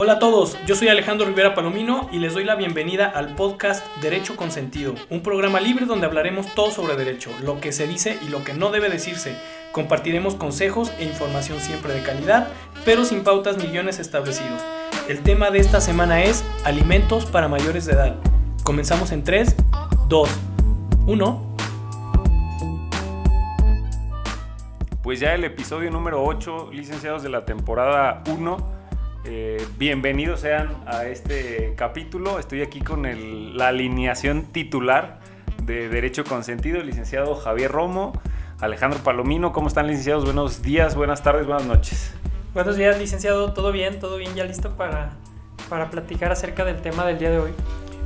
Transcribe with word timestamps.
Hola 0.00 0.12
a 0.12 0.18
todos, 0.20 0.56
yo 0.64 0.76
soy 0.76 0.86
Alejandro 0.86 1.26
Rivera 1.26 1.56
Palomino 1.56 2.08
y 2.12 2.20
les 2.20 2.32
doy 2.32 2.44
la 2.44 2.54
bienvenida 2.54 3.06
al 3.06 3.34
podcast 3.34 3.84
Derecho 4.00 4.36
Consentido, 4.36 4.94
un 5.10 5.24
programa 5.24 5.58
libre 5.58 5.86
donde 5.86 6.06
hablaremos 6.06 6.54
todo 6.54 6.70
sobre 6.70 6.94
derecho, 6.94 7.32
lo 7.42 7.60
que 7.60 7.72
se 7.72 7.88
dice 7.88 8.16
y 8.22 8.28
lo 8.28 8.44
que 8.44 8.54
no 8.54 8.70
debe 8.70 8.90
decirse. 8.90 9.36
Compartiremos 9.72 10.36
consejos 10.36 10.92
e 11.00 11.04
información 11.04 11.58
siempre 11.58 11.94
de 11.94 12.04
calidad, 12.04 12.46
pero 12.84 13.04
sin 13.04 13.24
pautas 13.24 13.56
ni 13.56 13.76
establecidos. 13.76 14.62
El 15.08 15.24
tema 15.24 15.50
de 15.50 15.58
esta 15.58 15.80
semana 15.80 16.22
es 16.22 16.44
alimentos 16.62 17.26
para 17.26 17.48
mayores 17.48 17.84
de 17.86 17.94
edad. 17.94 18.14
Comenzamos 18.62 19.10
en 19.10 19.24
3, 19.24 19.56
2, 20.06 20.30
1. 21.08 21.56
Pues 25.02 25.18
ya 25.18 25.34
el 25.34 25.42
episodio 25.42 25.90
número 25.90 26.24
8, 26.24 26.70
licenciados 26.70 27.24
de 27.24 27.30
la 27.30 27.44
temporada 27.44 28.22
1 28.28 28.77
eh, 29.24 29.64
bienvenidos 29.78 30.40
sean 30.40 30.76
a 30.86 31.06
este 31.06 31.74
capítulo. 31.76 32.38
Estoy 32.38 32.62
aquí 32.62 32.80
con 32.80 33.56
la 33.56 33.68
alineación 33.68 34.44
titular 34.44 35.20
de 35.62 35.88
Derecho 35.88 36.24
Consentido, 36.24 36.80
el 36.80 36.86
licenciado 36.86 37.34
Javier 37.34 37.70
Romo, 37.70 38.12
Alejandro 38.60 39.00
Palomino. 39.00 39.52
¿Cómo 39.52 39.68
están, 39.68 39.86
licenciados? 39.86 40.24
Buenos 40.24 40.62
días, 40.62 40.94
buenas 40.94 41.22
tardes, 41.22 41.46
buenas 41.46 41.66
noches. 41.66 42.14
Buenos 42.54 42.76
días, 42.76 42.98
licenciado. 42.98 43.52
¿Todo 43.52 43.72
bien? 43.72 43.98
¿Todo 43.98 44.16
bien? 44.16 44.34
¿Ya 44.34 44.44
listo 44.44 44.76
para, 44.76 45.10
para 45.68 45.90
platicar 45.90 46.32
acerca 46.32 46.64
del 46.64 46.80
tema 46.80 47.04
del 47.04 47.18
día 47.18 47.30
de 47.30 47.38
hoy? 47.38 47.50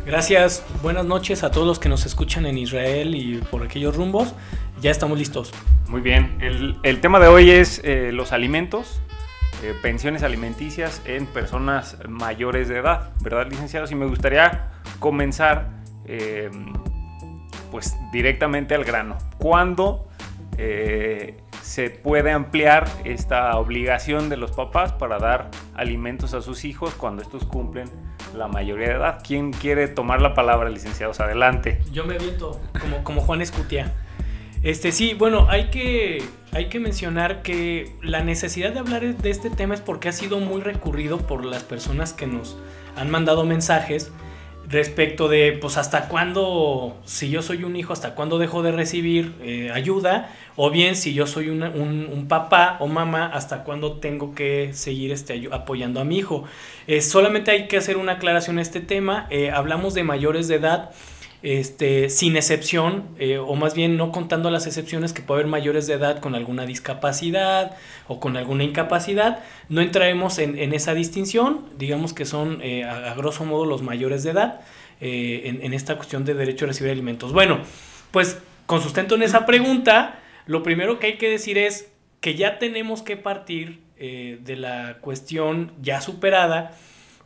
Gracias. 0.04 0.64
Buenas 0.82 1.04
noches 1.04 1.44
a 1.44 1.50
todos 1.50 1.66
los 1.66 1.78
que 1.78 1.88
nos 1.88 2.06
escuchan 2.06 2.46
en 2.46 2.58
Israel 2.58 3.14
y 3.14 3.36
por 3.50 3.62
aquellos 3.62 3.94
rumbos. 3.94 4.34
Ya 4.80 4.90
estamos 4.90 5.16
listos. 5.16 5.52
Muy 5.88 6.00
bien. 6.00 6.38
El, 6.40 7.00
tema 7.00 7.20
de 7.20 7.28
hoy 7.28 7.50
es 7.50 7.80
eh, 7.84 8.10
los 8.12 8.32
alimentos 8.32 9.00
eh, 9.62 9.74
pensiones 9.80 10.22
alimenticias 10.24 11.02
en 11.04 11.26
personas 11.26 11.96
mayores 12.08 12.68
de 12.68 12.78
edad, 12.78 13.12
¿verdad, 13.20 13.46
licenciados? 13.48 13.92
Y 13.92 13.94
me 13.94 14.06
gustaría 14.06 14.70
comenzar 14.98 15.68
eh, 16.04 16.50
pues 17.70 17.96
directamente 18.12 18.74
al 18.74 18.84
grano. 18.84 19.18
¿Cuándo 19.38 20.08
eh, 20.58 21.36
se 21.62 21.90
puede 21.90 22.32
ampliar 22.32 22.88
esta 23.04 23.56
obligación 23.56 24.28
de 24.28 24.36
los 24.36 24.50
papás 24.50 24.92
para 24.92 25.18
dar 25.18 25.50
alimentos 25.74 26.34
a 26.34 26.42
sus 26.42 26.64
hijos 26.64 26.94
cuando 26.94 27.22
estos 27.22 27.44
cumplen 27.44 27.88
la 28.36 28.48
mayoría 28.48 28.88
de 28.88 28.94
edad? 28.94 29.22
¿Quién 29.24 29.52
quiere 29.52 29.86
tomar 29.86 30.20
la 30.20 30.34
palabra, 30.34 30.70
licenciados? 30.70 31.20
Adelante. 31.20 31.80
Yo 31.92 32.04
me 32.04 32.16
aviento 32.16 32.60
como, 32.80 33.04
como 33.04 33.20
Juan 33.20 33.40
Escutia. 33.40 33.92
Este, 34.62 34.92
sí, 34.92 35.14
bueno, 35.14 35.46
hay 35.48 35.70
que, 35.70 36.22
hay 36.52 36.66
que 36.66 36.78
mencionar 36.78 37.42
que 37.42 37.92
la 38.02 38.22
necesidad 38.22 38.72
de 38.72 38.78
hablar 38.80 39.16
de 39.16 39.30
este 39.30 39.48
tema 39.48 39.74
es 39.74 39.80
porque 39.80 40.08
ha 40.08 40.12
sido 40.12 40.38
muy 40.38 40.60
recurrido 40.60 41.18
por 41.18 41.44
las 41.44 41.64
personas 41.64 42.12
que 42.12 42.26
nos 42.26 42.58
han 42.94 43.10
mandado 43.10 43.44
mensajes 43.44 44.12
respecto 44.68 45.28
de, 45.28 45.52
pues, 45.60 45.76
hasta 45.76 46.08
cuándo, 46.08 46.96
si 47.04 47.30
yo 47.30 47.42
soy 47.42 47.64
un 47.64 47.76
hijo, 47.76 47.92
hasta 47.92 48.14
cuándo 48.14 48.38
dejo 48.38 48.62
de 48.62 48.72
recibir 48.72 49.34
eh, 49.42 49.70
ayuda, 49.72 50.30
o 50.56 50.70
bien 50.70 50.94
si 50.96 51.14
yo 51.14 51.26
soy 51.26 51.48
un, 51.48 52.26
papá 52.28 52.76
o 52.80 52.86
mamá, 52.86 53.26
hasta 53.26 53.64
cuándo 53.64 53.98
tengo 53.98 54.34
que 54.34 54.70
seguir 54.72 55.10
este, 55.12 55.48
apoyando 55.50 56.00
a 56.00 56.04
mi 56.04 56.18
hijo. 56.18 56.44
Eh, 56.86 57.00
solamente 57.00 57.50
hay 57.50 57.66
que 57.66 57.78
hacer 57.78 57.96
una 57.96 58.12
aclaración 58.12 58.58
a 58.58 58.62
este 58.62 58.80
tema. 58.80 59.26
Eh, 59.30 59.50
hablamos 59.50 59.94
de 59.94 60.04
mayores 60.04 60.48
de 60.48 60.56
edad 60.56 60.90
este, 61.42 62.08
sin 62.08 62.36
excepción, 62.36 63.08
eh, 63.18 63.38
o 63.38 63.54
más 63.56 63.74
bien 63.74 63.96
no 63.96 64.12
contando 64.12 64.50
las 64.50 64.66
excepciones 64.66 65.12
que 65.12 65.22
puede 65.22 65.40
haber 65.40 65.50
mayores 65.50 65.88
de 65.88 65.94
edad 65.94 66.20
con 66.20 66.36
alguna 66.36 66.66
discapacidad 66.66 67.76
o 68.06 68.20
con 68.20 68.36
alguna 68.36 68.62
incapacidad, 68.62 69.40
no 69.68 69.80
entraremos 69.80 70.38
en, 70.38 70.72
esa 70.72 70.94
distinción, 70.94 71.66
digamos 71.76 72.12
que 72.12 72.26
son 72.26 72.60
eh, 72.62 72.84
a, 72.84 73.12
grosso 73.14 73.44
modo 73.44 73.66
los 73.66 73.82
mayores 73.82 74.22
de 74.22 74.30
edad 74.30 74.60
eh, 75.00 75.42
en, 75.46 75.64
en, 75.64 75.74
esta 75.74 75.96
cuestión 75.96 76.24
de 76.24 76.34
derecho 76.34 76.64
a 76.64 76.68
recibir 76.68 76.92
alimentos. 76.92 77.32
Bueno, 77.32 77.58
pues 78.12 78.38
con 78.66 78.80
sustento 78.80 79.16
en 79.16 79.24
esa 79.24 79.44
pregunta, 79.44 80.20
lo 80.46 80.62
primero 80.62 81.00
que 81.00 81.08
hay 81.08 81.18
que 81.18 81.28
decir 81.28 81.58
es 81.58 81.90
que 82.20 82.36
ya 82.36 82.60
tenemos 82.60 83.02
que 83.02 83.16
partir 83.16 83.80
de 83.98 84.56
la 84.56 84.98
cuestión 85.00 85.70
ya 85.80 86.00
superada, 86.00 86.76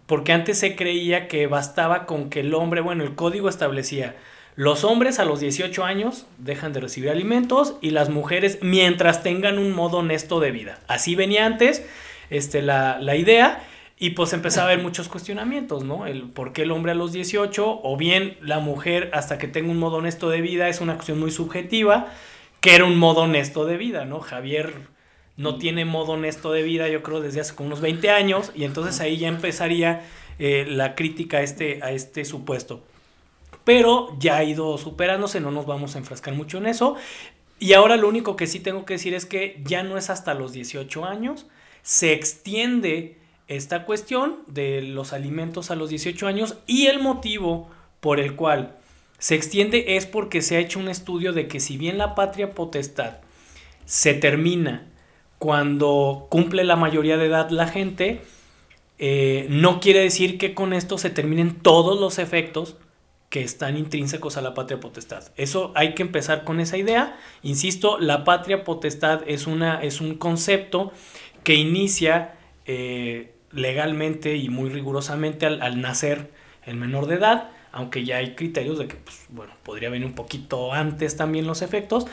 porque 0.07 0.33
antes 0.33 0.59
se 0.59 0.77
creía 0.77 1.29
que 1.29 1.47
bastaba 1.47 2.07
con 2.07 2.31
que 2.31 2.41
el 2.41 2.55
hombre, 2.55 2.81
bueno, 2.81 3.05
el 3.05 3.15
código 3.15 3.49
establecía, 3.49 4.17
los 4.55 4.85
hombres 4.85 5.19
a 5.19 5.27
los 5.27 5.41
18 5.41 5.85
años 5.85 6.27
dejan 6.39 6.73
de 6.73 6.81
recibir 6.81 7.11
alimentos 7.11 7.77
y 7.83 7.91
las 7.91 8.09
mujeres 8.09 8.59
mientras 8.63 9.23
tengan 9.23 9.59
un 9.59 9.73
modo 9.73 9.99
honesto 9.99 10.41
de 10.41 10.51
vida. 10.51 10.79
Así 10.89 11.15
venía 11.15 11.45
antes 11.45 11.85
este, 12.31 12.63
la, 12.63 12.99
la 12.99 13.17
idea 13.17 13.63
y 13.99 14.11
pues 14.11 14.33
empezaba 14.33 14.69
a 14.69 14.73
haber 14.73 14.83
muchos 14.83 15.09
cuestionamientos, 15.09 15.85
¿no? 15.85 16.07
El 16.07 16.25
por 16.25 16.55
qué 16.55 16.63
el 16.63 16.71
hombre 16.71 16.93
a 16.93 16.95
los 16.95 17.13
18 17.13 17.81
o 17.83 17.97
bien 17.99 18.39
la 18.41 18.59
mujer 18.59 19.11
hasta 19.13 19.39
que 19.39 19.49
tenga 19.49 19.71
un 19.71 19.79
modo 19.79 19.97
honesto 19.97 20.31
de 20.31 20.41
vida 20.41 20.69
es 20.69 20.81
una 20.81 20.95
cuestión 20.95 21.21
muy 21.21 21.31
subjetiva, 21.31 22.09
que 22.61 22.75
era 22.75 22.87
un 22.87 22.99
modo 22.99 23.23
honesto 23.23 23.67
de 23.67 23.77
vida, 23.77 24.07
¿no? 24.07 24.21
Javier 24.21 24.96
no 25.37 25.59
tiene 25.59 25.85
modo 25.85 26.13
honesto 26.13 26.53
de 26.53 26.63
vida, 26.63 26.89
yo 26.89 27.03
creo, 27.03 27.21
desde 27.21 27.41
hace 27.41 27.55
como 27.55 27.69
unos 27.69 27.81
20 27.81 28.11
años, 28.11 28.53
y 28.55 28.65
entonces 28.65 29.01
ahí 29.01 29.19
ya 29.19 29.29
empezaría 29.29 30.05
eh, 30.39 30.65
la 30.69 30.95
crítica 30.95 31.39
a 31.39 31.43
este, 31.43 31.83
a 31.83 31.93
este 31.93 32.25
supuesto. 32.25 32.83
Pero 33.65 34.17
ya 34.19 34.37
ha 34.37 34.45
ido 34.45 34.79
superándose, 34.79 35.41
no 35.41 35.51
nos 35.51 35.67
vamos 35.67 35.95
a 35.95 35.99
enfrascar 35.99 36.35
mucho 36.35 36.59
en 36.59 36.67
eso. 36.67 36.97
Y 37.59 37.73
ahora 37.73 37.97
lo 37.97 38.09
único 38.09 38.37
que 38.37 38.47
sí 38.47 38.61
tengo 38.61 38.85
que 38.85 38.95
decir 38.95 39.15
es 39.15 39.27
que 39.27 39.61
ya 39.65 39.83
no 39.83 39.97
es 39.99 40.11
hasta 40.11 40.35
los 40.35 40.53
18 40.53 41.05
años, 41.05 41.47
se 41.83 42.13
extiende 42.13 43.17
esta 43.49 43.85
cuestión 43.85 44.39
de 44.47 44.83
los 44.83 45.13
alimentos 45.13 45.71
a 45.71 45.77
los 45.77 45.89
18 45.91 46.27
años 46.27 46.57
y 46.67 46.87
el 46.87 47.01
motivo 47.01 47.71
por 48.01 48.21
el 48.21 48.35
cual 48.35 48.77
se 49.19 49.35
extiende 49.35 49.97
es 49.97 50.05
porque 50.05 50.43
se 50.43 50.57
ha 50.57 50.61
hecho 50.61 50.79
un 50.79 50.89
estudio 50.89 51.33
de 51.33 51.49
que 51.49 51.61
si 51.61 51.79
bien 51.79 51.97
la 51.97 52.15
patria 52.15 52.51
potestad 52.51 53.19
se 53.85 54.15
termina 54.15 54.87
cuando 55.39 56.27
cumple 56.31 56.65
la 56.65 56.77
mayoría 56.77 57.17
de 57.17 57.27
edad 57.27 57.51
la 57.51 57.69
gente, 57.69 58.23
eh, 58.99 59.47
no 59.51 59.81
quiere 59.81 60.01
decir 60.01 60.39
que 60.39 60.55
con 60.55 60.73
esto 60.73 60.99
se 60.99 61.11
terminen 61.11 61.57
todos 61.57 62.01
los 62.01 62.19
efectos 62.19 62.77
que 63.29 63.43
están 63.43 63.77
intrínsecos 63.77 64.37
a 64.37 64.41
la 64.41 64.55
patria 64.55 64.81
potestad. 64.81 65.25
Eso 65.37 65.73
hay 65.75 65.95
que 65.95 66.03
empezar 66.03 66.45
con 66.45 66.61
esa 66.61 66.79
idea. 66.79 67.19
Insisto, 67.43 67.99
la 67.99 68.25
patria 68.25 68.65
potestad 68.65 69.23
es, 69.27 69.47
una, 69.47 69.83
es 69.83 70.01
un 70.01 70.15
concepto 70.15 70.93
que 71.43 71.55
inicia 71.55 72.37
eh, 72.67 73.35
legalmente 73.53 74.37
y 74.37 74.49
muy 74.49 74.71
rigurosamente 74.71 75.47
al, 75.47 75.81
nacer 75.81 76.31
el 76.65 76.77
menor 76.77 77.07
de 77.07 77.17
edad, 77.17 77.51
aunque 77.73 78.05
ya 78.05 78.17
hay 78.19 78.35
criterios 78.35 78.79
de 78.79 78.89
que, 78.89 78.97
pues, 78.97 79.27
bueno, 79.29 79.53
podría 79.63 79.91
venir 79.91 80.07
un 80.07 80.15
poquito 80.15 80.73
antes 80.73 81.17
también 81.17 81.47
los 81.47 81.63
efectos, 81.63 82.07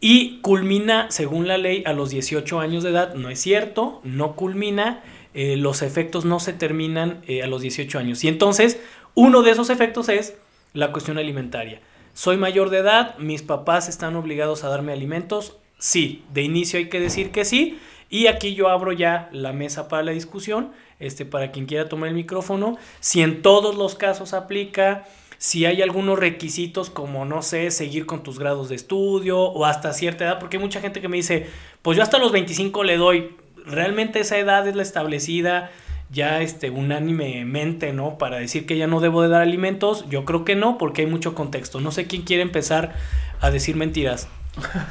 y 0.00 0.38
culmina, 0.40 1.10
según 1.10 1.46
la 1.46 1.58
ley, 1.58 1.82
a 1.86 1.92
los 1.92 2.10
18 2.10 2.58
años 2.60 2.82
de 2.82 2.90
edad. 2.90 3.14
No 3.14 3.28
es 3.28 3.40
cierto, 3.40 4.00
no 4.02 4.34
culmina, 4.34 5.02
eh, 5.34 5.56
los 5.56 5.82
efectos 5.82 6.24
no 6.24 6.40
se 6.40 6.52
terminan 6.52 7.20
eh, 7.26 7.42
a 7.42 7.46
los 7.46 7.60
18 7.60 7.98
años. 7.98 8.24
Y 8.24 8.28
entonces, 8.28 8.80
uno 9.14 9.42
de 9.42 9.50
esos 9.50 9.68
efectos 9.68 10.08
es 10.08 10.36
la 10.72 10.90
cuestión 10.92 11.18
alimentaria. 11.18 11.80
Soy 12.14 12.36
mayor 12.36 12.70
de 12.70 12.78
edad, 12.78 13.16
mis 13.18 13.42
papás 13.42 13.88
están 13.88 14.16
obligados 14.16 14.64
a 14.64 14.68
darme 14.68 14.92
alimentos. 14.92 15.58
Sí, 15.78 16.24
de 16.32 16.42
inicio 16.42 16.78
hay 16.78 16.88
que 16.88 17.00
decir 17.00 17.30
que 17.30 17.44
sí. 17.44 17.78
Y 18.08 18.26
aquí 18.26 18.54
yo 18.54 18.68
abro 18.68 18.92
ya 18.92 19.28
la 19.32 19.52
mesa 19.52 19.86
para 19.88 20.02
la 20.02 20.10
discusión, 20.12 20.72
este, 20.98 21.24
para 21.24 21.52
quien 21.52 21.66
quiera 21.66 21.88
tomar 21.88 22.08
el 22.08 22.16
micrófono. 22.16 22.76
Si 22.98 23.22
en 23.22 23.42
todos 23.42 23.76
los 23.76 23.94
casos 23.94 24.34
aplica, 24.34 25.06
si 25.40 25.64
hay 25.64 25.80
algunos 25.80 26.18
requisitos 26.18 26.90
como, 26.90 27.24
no 27.24 27.40
sé, 27.40 27.70
seguir 27.70 28.04
con 28.04 28.22
tus 28.22 28.38
grados 28.38 28.68
de 28.68 28.74
estudio 28.74 29.40
o 29.40 29.64
hasta 29.64 29.94
cierta 29.94 30.24
edad, 30.24 30.38
porque 30.38 30.58
hay 30.58 30.62
mucha 30.62 30.82
gente 30.82 31.00
que 31.00 31.08
me 31.08 31.16
dice, 31.16 31.46
pues 31.80 31.96
yo 31.96 32.02
hasta 32.02 32.18
los 32.18 32.30
25 32.30 32.84
le 32.84 32.98
doy, 32.98 33.34
realmente 33.64 34.20
esa 34.20 34.36
edad 34.36 34.68
es 34.68 34.76
la 34.76 34.82
establecida 34.82 35.70
ya 36.10 36.42
este, 36.42 36.68
unánimemente, 36.68 37.94
¿no? 37.94 38.18
Para 38.18 38.36
decir 38.36 38.66
que 38.66 38.76
ya 38.76 38.86
no 38.86 39.00
debo 39.00 39.22
de 39.22 39.28
dar 39.28 39.40
alimentos, 39.40 40.04
yo 40.10 40.26
creo 40.26 40.44
que 40.44 40.56
no, 40.56 40.76
porque 40.76 41.02
hay 41.02 41.08
mucho 41.08 41.34
contexto. 41.34 41.80
No 41.80 41.90
sé 41.90 42.06
quién 42.06 42.20
quiere 42.20 42.42
empezar 42.42 42.94
a 43.40 43.50
decir 43.50 43.76
mentiras. 43.76 44.28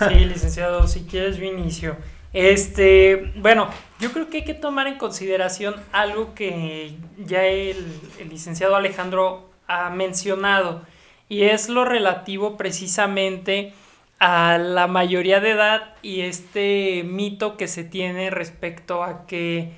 Sí, 0.09 0.15
licenciado, 0.25 0.87
si 0.87 1.01
quieres 1.01 1.37
yo 1.37 1.43
inicio. 1.43 1.95
Este, 2.33 3.33
bueno, 3.35 3.69
yo 3.99 4.11
creo 4.11 4.31
que 4.31 4.37
hay 4.37 4.45
que 4.45 4.55
tomar 4.55 4.87
en 4.87 4.97
consideración 4.97 5.75
algo 5.91 6.33
que 6.33 6.95
ya 7.23 7.45
el, 7.45 7.85
el 8.17 8.29
licenciado 8.29 8.75
Alejandro 8.75 9.48
ha 9.69 9.89
mencionado 9.91 10.81
y 11.29 11.43
es 11.43 11.69
lo 11.69 11.85
relativo 11.85 12.57
precisamente 12.57 13.71
a 14.19 14.57
la 14.57 14.87
mayoría 14.87 15.39
de 15.39 15.51
edad 15.51 15.93
y 16.01 16.21
este 16.21 17.03
mito 17.05 17.55
que 17.55 17.67
se 17.67 17.85
tiene 17.85 18.31
respecto 18.31 19.03
a 19.03 19.25
que 19.27 19.71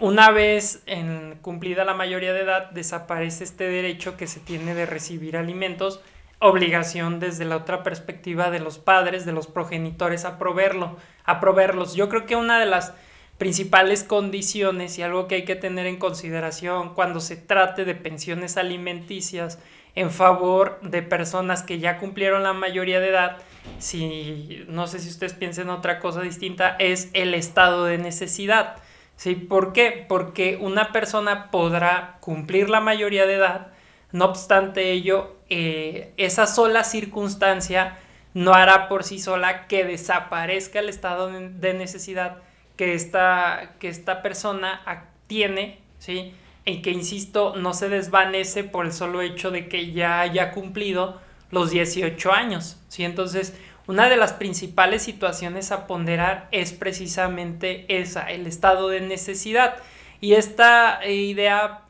una 0.00 0.30
vez 0.30 0.82
cumplida 1.42 1.84
la 1.84 1.94
mayoría 1.94 2.32
de 2.32 2.40
edad 2.40 2.70
desaparece 2.70 3.44
este 3.44 3.68
derecho 3.68 4.16
que 4.16 4.26
se 4.26 4.40
tiene 4.40 4.74
de 4.74 4.86
recibir 4.86 5.36
alimentos, 5.36 6.00
obligación 6.38 7.20
desde 7.20 7.44
la 7.44 7.58
otra 7.58 7.82
perspectiva 7.82 8.50
de 8.50 8.60
los 8.60 8.78
padres, 8.78 9.26
de 9.26 9.32
los 9.32 9.46
progenitores 9.46 10.24
a 10.24 10.38
proveerlo, 10.38 10.96
a 11.26 11.38
proveerlos. 11.38 11.94
Yo 11.94 12.08
creo 12.08 12.24
que 12.24 12.36
una 12.36 12.58
de 12.58 12.64
las 12.64 12.94
principales 13.40 14.04
condiciones 14.04 14.98
y 14.98 15.02
algo 15.02 15.26
que 15.26 15.36
hay 15.36 15.44
que 15.46 15.56
tener 15.56 15.86
en 15.86 15.96
consideración 15.96 16.92
cuando 16.92 17.20
se 17.20 17.38
trate 17.38 17.86
de 17.86 17.94
pensiones 17.94 18.58
alimenticias 18.58 19.58
en 19.94 20.10
favor 20.10 20.78
de 20.82 21.00
personas 21.00 21.62
que 21.62 21.78
ya 21.78 21.96
cumplieron 21.96 22.42
la 22.42 22.52
mayoría 22.52 23.00
de 23.00 23.08
edad, 23.08 23.38
si 23.78 24.66
no 24.68 24.86
sé 24.86 24.98
si 24.98 25.08
ustedes 25.08 25.32
piensen 25.32 25.70
otra 25.70 26.00
cosa 26.00 26.20
distinta, 26.20 26.76
es 26.78 27.08
el 27.14 27.32
estado 27.32 27.86
de 27.86 27.96
necesidad. 27.96 28.76
¿Sí? 29.16 29.34
¿Por 29.36 29.72
qué? 29.72 30.04
Porque 30.06 30.58
una 30.60 30.92
persona 30.92 31.50
podrá 31.50 32.18
cumplir 32.20 32.68
la 32.68 32.80
mayoría 32.80 33.24
de 33.24 33.36
edad, 33.36 33.68
no 34.12 34.26
obstante 34.26 34.92
ello, 34.92 35.36
eh, 35.48 36.12
esa 36.18 36.46
sola 36.46 36.84
circunstancia 36.84 37.96
no 38.34 38.52
hará 38.52 38.86
por 38.90 39.02
sí 39.02 39.18
sola 39.18 39.66
que 39.66 39.86
desaparezca 39.86 40.80
el 40.80 40.90
estado 40.90 41.30
de 41.30 41.72
necesidad 41.72 42.42
que 42.80 42.94
esta, 42.94 43.74
que 43.78 43.90
esta 43.90 44.22
persona 44.22 44.80
tiene, 45.26 45.80
¿sí? 45.98 46.32
Y 46.64 46.80
que, 46.80 46.90
insisto, 46.90 47.54
no 47.54 47.74
se 47.74 47.90
desvanece 47.90 48.64
por 48.64 48.86
el 48.86 48.94
solo 48.94 49.20
hecho 49.20 49.50
de 49.50 49.68
que 49.68 49.92
ya 49.92 50.22
haya 50.22 50.52
cumplido 50.52 51.20
los 51.50 51.72
18 51.72 52.32
años, 52.32 52.80
¿sí? 52.88 53.04
Entonces, 53.04 53.54
una 53.86 54.08
de 54.08 54.16
las 54.16 54.32
principales 54.32 55.02
situaciones 55.02 55.72
a 55.72 55.86
ponderar 55.86 56.48
es 56.52 56.72
precisamente 56.72 57.84
esa, 58.00 58.30
el 58.30 58.46
estado 58.46 58.88
de 58.88 59.02
necesidad. 59.02 59.76
Y 60.22 60.32
esta 60.32 61.06
idea, 61.06 61.82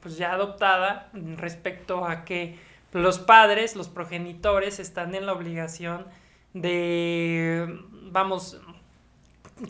pues 0.00 0.18
ya 0.18 0.32
adoptada 0.32 1.10
respecto 1.36 2.04
a 2.04 2.24
que 2.24 2.58
los 2.90 3.20
padres, 3.20 3.76
los 3.76 3.88
progenitores, 3.88 4.80
están 4.80 5.14
en 5.14 5.26
la 5.26 5.32
obligación 5.32 6.08
de, 6.54 7.78
vamos, 8.10 8.60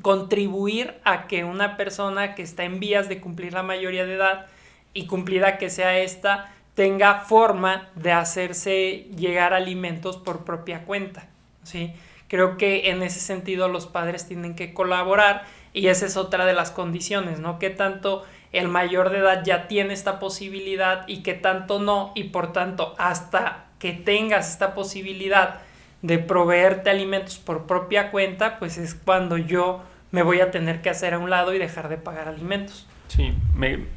contribuir 0.02 0.94
a 1.04 1.26
que 1.26 1.44
una 1.44 1.76
persona 1.76 2.34
que 2.34 2.42
está 2.42 2.64
en 2.64 2.80
vías 2.80 3.08
de 3.08 3.20
cumplir 3.20 3.52
la 3.52 3.62
mayoría 3.62 4.06
de 4.06 4.14
edad 4.14 4.46
y 4.94 5.06
cumplida 5.06 5.58
que 5.58 5.70
sea 5.70 5.98
esta, 5.98 6.52
tenga 6.74 7.20
forma 7.20 7.88
de 7.94 8.12
hacerse 8.12 9.06
llegar 9.16 9.52
alimentos 9.52 10.16
por 10.16 10.44
propia 10.44 10.84
cuenta. 10.84 11.26
¿sí? 11.62 11.92
Creo 12.28 12.56
que 12.56 12.90
en 12.90 13.02
ese 13.02 13.20
sentido 13.20 13.68
los 13.68 13.86
padres 13.86 14.26
tienen 14.26 14.54
que 14.54 14.74
colaborar 14.74 15.44
y 15.72 15.88
esa 15.88 16.06
es 16.06 16.16
otra 16.16 16.44
de 16.44 16.52
las 16.52 16.70
condiciones, 16.70 17.40
¿no? 17.40 17.58
Que 17.58 17.70
tanto 17.70 18.24
el 18.52 18.68
mayor 18.68 19.10
de 19.10 19.18
edad 19.18 19.42
ya 19.44 19.68
tiene 19.68 19.94
esta 19.94 20.18
posibilidad 20.18 21.06
y 21.06 21.22
que 21.22 21.34
tanto 21.34 21.78
no 21.78 22.12
y 22.14 22.24
por 22.24 22.52
tanto 22.52 22.94
hasta 22.98 23.66
que 23.78 23.92
tengas 23.92 24.50
esta 24.50 24.74
posibilidad 24.74 25.60
de 26.02 26.18
proveerte 26.18 26.90
alimentos 26.90 27.38
por 27.38 27.66
propia 27.66 28.10
cuenta, 28.10 28.58
pues 28.58 28.78
es 28.78 28.94
cuando 28.94 29.36
yo 29.36 29.82
me 30.10 30.22
voy 30.22 30.40
a 30.40 30.50
tener 30.50 30.80
que 30.80 30.90
hacer 30.90 31.14
a 31.14 31.18
un 31.18 31.30
lado 31.30 31.54
y 31.54 31.58
dejar 31.58 31.88
de 31.88 31.96
pagar 31.98 32.28
alimentos. 32.28 32.86
Sí, 33.08 33.34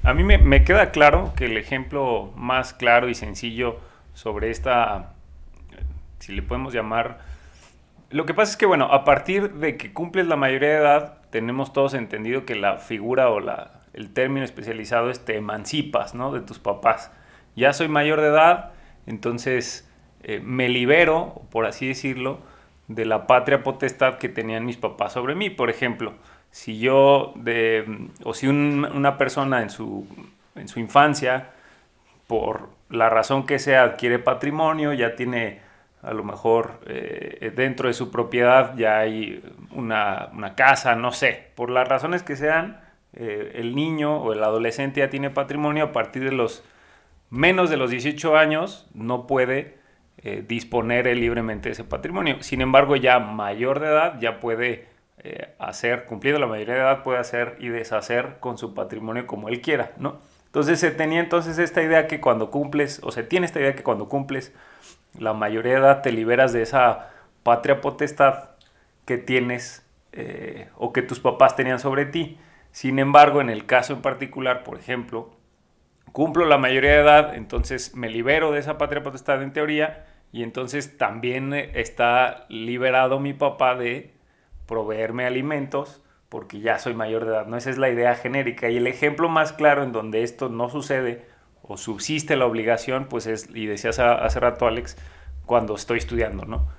a 0.03 0.13
mí 0.13 0.23
me, 0.23 0.63
queda 0.63 0.91
claro 0.91 1.33
que 1.35 1.45
el 1.45 1.57
ejemplo 1.57 2.31
más 2.35 2.73
claro 2.73 3.09
y 3.09 3.15
sencillo 3.15 3.79
sobre 4.13 4.49
esta, 4.49 5.13
si 6.19 6.33
le 6.33 6.41
podemos 6.41 6.73
llamar, 6.73 7.19
lo 8.09 8.25
que 8.25 8.33
pasa 8.33 8.51
es 8.51 8.57
que, 8.57 8.65
bueno, 8.65 8.85
a 8.85 9.03
partir 9.03 9.53
de 9.53 9.77
que 9.77 9.93
cumples 9.93 10.27
la 10.27 10.35
mayoría 10.35 10.69
de 10.69 10.77
edad, 10.77 11.17
tenemos 11.29 11.71
todos 11.71 11.93
entendido 11.93 12.45
que 12.45 12.55
la 12.55 12.77
figura 12.77 13.29
o 13.29 13.39
la, 13.39 13.81
el 13.93 14.13
término 14.13 14.43
especializado 14.43 15.09
es 15.09 15.23
te 15.23 15.35
emancipas, 15.37 16.13
¿no? 16.13 16.31
De 16.31 16.41
tus 16.41 16.59
papás. 16.59 17.11
Ya 17.55 17.73
soy 17.73 17.87
mayor 17.87 18.21
de 18.21 18.27
edad, 18.27 18.71
entonces 19.07 19.89
eh, 20.23 20.39
me 20.43 20.69
libero, 20.69 21.41
por 21.51 21.65
así 21.65 21.87
decirlo, 21.87 22.39
de 22.87 23.05
la 23.05 23.27
patria 23.27 23.63
potestad 23.63 24.17
que 24.17 24.29
tenían 24.29 24.65
mis 24.65 24.77
papás 24.77 25.13
sobre 25.13 25.35
mí. 25.35 25.49
Por 25.49 25.69
ejemplo, 25.69 26.13
si 26.51 26.79
yo, 26.79 27.33
o 28.23 28.33
si 28.33 28.47
una 28.47 29.17
persona 29.17 29.61
en 29.61 29.69
su, 29.69 30.07
en 30.55 30.67
su 30.67 30.79
infancia, 30.79 31.49
por 32.27 32.69
la 32.89 33.09
razón 33.09 33.45
que 33.45 33.59
sea, 33.59 33.83
adquiere 33.83 34.19
patrimonio, 34.19 34.93
ya 34.93 35.15
tiene 35.15 35.59
a 36.01 36.13
lo 36.13 36.23
mejor 36.23 36.79
eh, 36.87 37.51
dentro 37.55 37.87
de 37.87 37.93
su 37.93 38.09
propiedad 38.09 38.75
ya 38.75 38.99
hay 38.99 39.43
una, 39.71 40.29
una, 40.33 40.55
casa, 40.55 40.95
no 40.95 41.11
sé, 41.11 41.49
por 41.55 41.69
las 41.69 41.87
razones 41.87 42.23
que 42.23 42.35
sean, 42.35 42.81
eh, 43.13 43.51
el 43.55 43.75
niño 43.75 44.17
o 44.17 44.33
el 44.33 44.43
adolescente 44.43 45.01
ya 45.01 45.09
tiene 45.09 45.29
patrimonio 45.29 45.85
a 45.85 45.91
partir 45.91 46.23
de 46.23 46.31
los 46.31 46.63
menos 47.29 47.69
de 47.69 47.77
los 47.77 47.91
18 47.91 48.35
años, 48.35 48.89
no 48.93 49.27
puede 49.27 49.77
eh, 50.17 50.43
disponer 50.47 51.05
libremente 51.17 51.69
ese 51.69 51.83
patrimonio. 51.83 52.41
Sin 52.41 52.61
embargo, 52.61 52.95
ya 52.95 53.19
mayor 53.19 53.79
de 53.79 53.87
edad 53.87 54.19
ya 54.19 54.39
puede 54.39 54.87
eh, 55.23 55.53
hacer, 55.59 56.05
cumplido 56.05 56.39
la 56.39 56.47
mayoría 56.47 56.75
de 56.75 56.81
edad, 56.81 57.03
puede 57.03 57.19
hacer 57.19 57.57
y 57.59 57.69
deshacer 57.69 58.37
con 58.39 58.57
su 58.57 58.73
patrimonio 58.73 59.27
como 59.27 59.49
él 59.49 59.61
quiera, 59.61 59.91
¿no? 59.97 60.19
Entonces 60.45 60.79
se 60.79 60.91
tenía 60.91 61.19
entonces 61.19 61.57
esta 61.59 61.81
idea 61.81 62.07
que 62.07 62.19
cuando 62.19 62.51
cumples, 62.51 62.99
o 63.03 63.11
se 63.11 63.23
tiene 63.23 63.45
esta 63.45 63.59
idea 63.59 63.73
que 63.73 63.83
cuando 63.83 64.09
cumples 64.09 64.53
la 65.17 65.33
mayoría 65.33 65.73
de 65.73 65.79
edad 65.79 66.01
te 66.01 66.11
liberas 66.11 66.53
de 66.53 66.61
esa 66.61 67.09
patria 67.43 67.81
potestad 67.81 68.49
que 69.05 69.17
tienes 69.17 69.85
eh, 70.11 70.69
o 70.77 70.91
que 70.91 71.01
tus 71.01 71.19
papás 71.19 71.55
tenían 71.55 71.79
sobre 71.79 72.05
ti. 72.05 72.37
Sin 72.71 72.99
embargo, 72.99 73.41
en 73.41 73.49
el 73.49 73.65
caso 73.65 73.93
en 73.93 74.01
particular, 74.01 74.63
por 74.63 74.77
ejemplo, 74.77 75.29
cumplo 76.11 76.45
la 76.45 76.57
mayoría 76.57 76.91
de 76.91 77.01
edad, 77.01 77.35
entonces 77.35 77.95
me 77.95 78.09
libero 78.09 78.51
de 78.51 78.59
esa 78.59 78.77
patria 78.77 79.03
potestad 79.03 79.41
en 79.41 79.53
teoría, 79.53 80.05
y 80.31 80.43
entonces 80.43 80.97
también 80.97 81.53
eh, 81.53 81.71
está 81.75 82.45
liberado 82.49 83.19
mi 83.19 83.33
papá 83.33 83.75
de 83.75 84.13
proveerme 84.65 85.25
alimentos 85.25 86.01
porque 86.29 86.61
ya 86.61 86.79
soy 86.79 86.93
mayor 86.93 87.25
de 87.25 87.31
edad. 87.31 87.47
¿no? 87.47 87.57
Esa 87.57 87.69
es 87.69 87.77
la 87.77 87.89
idea 87.89 88.15
genérica. 88.15 88.69
Y 88.69 88.77
el 88.77 88.87
ejemplo 88.87 89.27
más 89.27 89.51
claro 89.51 89.83
en 89.83 89.91
donde 89.91 90.23
esto 90.23 90.47
no 90.47 90.69
sucede 90.69 91.25
o 91.61 91.75
subsiste 91.75 92.37
la 92.37 92.45
obligación, 92.45 93.07
pues 93.09 93.27
es, 93.27 93.49
y 93.53 93.65
decías 93.65 93.99
hace 93.99 94.39
rato 94.39 94.65
Alex, 94.65 94.97
cuando 95.45 95.75
estoy 95.75 95.97
estudiando, 95.97 96.45
¿no? 96.45 96.69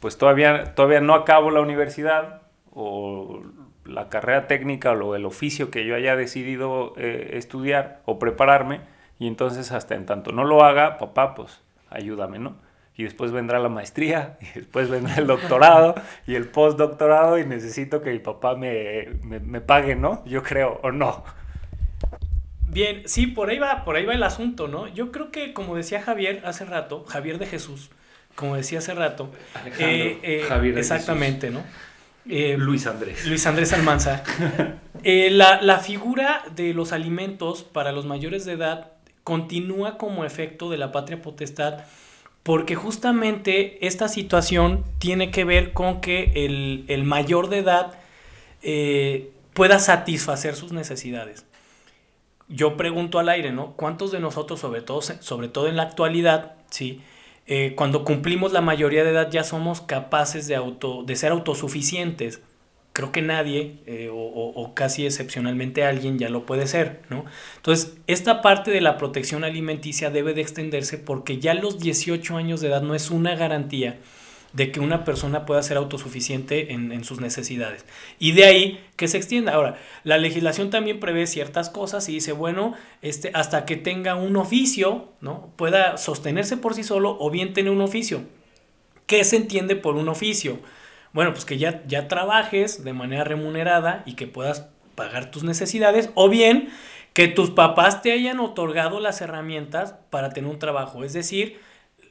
Pues 0.00 0.18
todavía, 0.18 0.74
todavía 0.74 1.00
no 1.00 1.14
acabo 1.14 1.50
la 1.50 1.62
universidad 1.62 2.42
o 2.70 3.40
la 3.88 4.08
carrera 4.08 4.46
técnica 4.46 4.92
o 4.92 5.14
el 5.14 5.26
oficio 5.26 5.70
que 5.70 5.86
yo 5.86 5.94
haya 5.94 6.16
decidido 6.16 6.94
eh, 6.96 7.30
estudiar 7.34 8.00
o 8.04 8.18
prepararme, 8.18 8.80
y 9.18 9.26
entonces 9.26 9.72
hasta 9.72 9.94
en 9.94 10.06
tanto 10.06 10.32
no 10.32 10.44
lo 10.44 10.62
haga, 10.64 10.98
papá, 10.98 11.34
pues 11.34 11.60
ayúdame, 11.90 12.38
¿no? 12.38 12.56
y 12.98 13.04
después 13.04 13.30
vendrá 13.30 13.60
la 13.60 13.68
maestría, 13.68 14.36
y 14.42 14.58
después 14.58 14.90
vendrá 14.90 15.14
el 15.14 15.26
doctorado 15.26 15.94
y 16.26 16.34
el 16.34 16.46
postdoctorado 16.46 17.38
y 17.38 17.46
necesito 17.46 18.02
que 18.02 18.10
mi 18.10 18.18
papá 18.18 18.56
me, 18.56 19.08
me, 19.22 19.60
pague, 19.60 19.94
¿no? 19.94 20.22
Yo 20.26 20.42
creo, 20.42 20.80
o 20.82 20.90
no. 20.90 21.24
Bien, 22.68 23.02
sí, 23.06 23.28
por 23.28 23.48
ahí 23.48 23.58
va, 23.58 23.84
por 23.84 23.96
ahí 23.96 24.04
va 24.04 24.14
el 24.14 24.22
asunto, 24.24 24.66
¿no? 24.66 24.88
Yo 24.88 25.12
creo 25.12 25.30
que 25.30 25.54
como 25.54 25.76
decía 25.76 26.02
Javier 26.02 26.42
hace 26.44 26.64
rato, 26.64 27.04
Javier 27.04 27.38
de 27.38 27.46
Jesús, 27.46 27.90
como 28.34 28.56
decía 28.56 28.80
hace 28.80 28.94
rato, 28.94 29.30
eh, 29.78 30.18
eh, 30.22 30.44
Javier 30.48 30.76
exactamente, 30.76 31.50
¿no? 31.50 31.62
Eh, 32.28 32.56
Luis 32.58 32.86
Andrés. 32.86 33.26
Luis 33.26 33.46
Andrés 33.46 33.72
Almanza. 33.72 34.22
la, 35.04 35.62
la 35.62 35.78
figura 35.78 36.42
de 36.54 36.74
los 36.74 36.92
alimentos 36.92 37.62
para 37.62 37.92
los 37.92 38.06
mayores 38.06 38.44
de 38.44 38.52
edad 38.52 38.92
continúa 39.24 39.98
como 39.98 40.24
efecto 40.24 40.70
de 40.70 40.78
la 40.78 40.92
patria 40.92 41.22
potestad 41.22 41.84
porque 42.48 42.76
justamente 42.76 43.86
esta 43.86 44.08
situación 44.08 44.82
tiene 44.98 45.30
que 45.30 45.44
ver 45.44 45.74
con 45.74 46.00
que 46.00 46.32
el, 46.88 47.04
mayor 47.04 47.50
de 47.50 47.58
edad 47.58 47.98
eh, 48.62 49.32
pueda 49.52 49.78
satisfacer 49.78 50.54
sus 50.54 50.72
necesidades. 50.72 51.44
Yo 52.48 52.78
pregunto 52.78 53.18
al 53.18 53.28
aire, 53.28 53.52
¿no? 53.52 53.74
¿Cuántos 53.76 54.12
de 54.12 54.20
nosotros, 54.20 54.60
sobre 54.60 54.80
todo, 54.80 55.02
sobre 55.02 55.48
todo 55.48 55.68
en 55.68 55.76
la 55.76 55.82
actualidad, 55.82 56.54
¿sí? 56.70 57.02
Eh, 57.48 57.72
cuando 57.76 58.04
cumplimos 58.04 58.52
la 58.52 58.60
mayoría 58.60 59.02
de 59.02 59.10
edad 59.10 59.30
ya 59.30 59.42
somos 59.42 59.80
capaces 59.80 60.46
de, 60.46 60.54
auto, 60.54 61.02
de 61.02 61.16
ser 61.16 61.32
autosuficientes? 61.32 62.42
creo 62.98 63.12
que 63.12 63.22
nadie, 63.22 63.76
eh, 63.86 64.10
o, 64.12 64.72
casi 64.74 65.06
excepcionalmente 65.06 65.84
alguien, 65.84 66.18
ya 66.18 66.28
lo 66.28 66.46
puede 66.46 66.66
ser, 66.66 67.02
¿no? 67.10 67.26
Entonces, 67.54 67.96
esta 68.08 68.42
parte 68.42 68.72
de 68.72 68.80
la 68.80 68.98
protección 68.98 69.44
alimenticia 69.44 70.10
debe 70.10 70.34
de 70.34 70.40
extenderse 70.40 70.98
porque 70.98 71.38
ya 71.38 71.54
los 71.54 71.78
18 71.78 72.36
años 72.36 72.60
de 72.60 72.66
edad 72.66 72.82
no 72.82 72.96
es 72.96 73.12
una 73.12 73.36
garantía 73.36 74.00
de 74.52 74.72
que 74.72 74.80
una 74.80 75.04
persona 75.04 75.44
pueda 75.44 75.62
ser 75.62 75.76
autosuficiente 75.76 76.72
en, 76.72 77.04
sus 77.04 77.20
necesidades. 77.20 77.84
Y 78.18 78.32
de 78.32 78.44
ahí 78.44 78.84
que 78.96 79.08
se 79.08 79.16
extienda. 79.16 79.52
Ahora, 79.52 79.76
la 80.04 80.18
legislación 80.18 80.70
también 80.70 81.00
prevé 81.00 81.26
ciertas 81.26 81.70
cosas 81.70 82.08
y 82.08 82.14
dice, 82.14 82.32
bueno, 82.32 82.74
este, 83.02 83.30
hasta 83.34 83.66
que 83.66 83.76
tenga 83.76 84.14
un 84.14 84.36
oficio, 84.36 85.12
¿no? 85.20 85.52
Pueda 85.56 85.96
sostenerse 85.98 86.56
por 86.56 86.74
sí 86.74 86.82
solo 86.82 87.16
o 87.20 87.30
bien 87.30 87.52
tener 87.52 87.72
un 87.72 87.82
oficio. 87.82 88.22
¿Qué 89.06 89.22
se 89.24 89.36
entiende 89.36 89.76
por 89.76 89.96
un 89.96 90.08
oficio? 90.08 90.58
Bueno, 91.12 91.32
pues 91.32 91.44
que 91.44 91.58
ya, 91.58 91.82
ya 91.86 92.08
trabajes 92.08 92.84
de 92.84 92.92
manera 92.92 93.24
remunerada 93.24 94.02
y 94.06 94.14
que 94.14 94.26
puedas 94.26 94.68
pagar 94.94 95.30
tus 95.30 95.44
necesidades 95.44 96.10
o 96.14 96.28
bien 96.28 96.70
que 97.12 97.28
tus 97.28 97.50
papás 97.50 98.02
te 98.02 98.12
hayan 98.12 98.40
otorgado 98.40 99.00
las 99.00 99.20
herramientas 99.20 99.94
para 100.10 100.30
tener 100.30 100.50
un 100.50 100.58
trabajo. 100.58 101.04
Es 101.04 101.12
decir, 101.12 101.58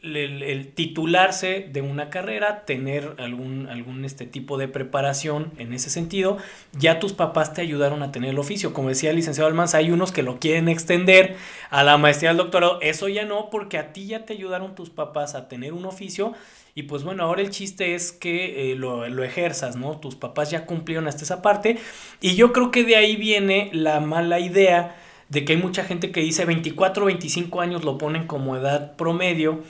el, 0.04 0.72
titularse 0.74 1.68
de 1.72 1.82
una 1.82 2.10
carrera, 2.10 2.66
tener 2.66 3.16
algún, 3.18 3.68
algún 3.68 4.06
este 4.06 4.26
tipo 4.26 4.58
de 4.58 4.68
preparación 4.68 5.52
en 5.58 5.74
ese 5.74 5.90
sentido, 5.90 6.38
ya 6.78 7.00
tus 7.00 7.14
papás 7.14 7.54
te 7.54 7.62
ayudaron 7.62 8.04
a 8.04 8.12
tener 8.12 8.32
el 8.32 8.40
oficio. 8.40 8.74
Como 8.74 8.90
decía 8.90 9.10
el 9.10 9.16
licenciado 9.16 9.48
Almanza, 9.48 9.78
hay 9.78 9.92
unos 9.92 10.12
que 10.12 10.24
lo 10.24 10.40
quieren 10.40 10.70
extender 10.70 11.36
a 11.70 11.84
la 11.84 11.98
maestría 11.98 12.30
del 12.30 12.38
doctorado. 12.38 12.80
Eso 12.82 13.08
ya 13.08 13.26
no, 13.26 13.50
porque 13.50 13.78
a 13.78 13.94
ti 13.94 14.08
ya 14.08 14.26
te 14.26 14.34
ayudaron 14.34 14.76
tus 14.76 14.90
papás 14.90 15.36
a 15.36 15.48
tener 15.48 15.74
un 15.74 15.86
oficio. 15.86 16.34
Y 16.76 16.84
pues 16.84 17.04
bueno, 17.04 17.24
ahora 17.24 17.42
el 17.42 17.50
chiste 17.50 17.96
es 17.96 18.12
que 18.12 18.72
eh, 18.72 18.76
lo, 18.76 19.08
lo, 19.10 19.24
ejerzas, 19.24 19.76
¿no? 19.76 20.00
Tus 20.00 20.16
papás 20.16 20.52
ya 20.52 20.66
cumplieron 20.66 21.08
hasta 21.08 21.24
esa 21.24 21.42
parte. 21.42 21.78
Y 22.22 22.36
yo 22.36 22.54
creo 22.54 22.72
que 22.72 22.84
de 22.84 22.96
ahí 22.96 23.16
viene 23.16 23.70
la 23.74 24.00
mala 24.00 24.40
idea 24.40 24.96
de 25.30 25.44
que 25.44 25.54
hay 25.54 25.60
mucha 25.60 25.84
gente 25.84 26.12
que 26.12 26.22
dice 26.22 26.46
24 26.46 27.04
o 27.04 27.08
25 27.08 27.62
años 27.62 27.84
lo 27.84 27.98
ponen 27.98 28.28
como 28.28 28.56
edad 28.56 28.96
promedio 28.96 29.64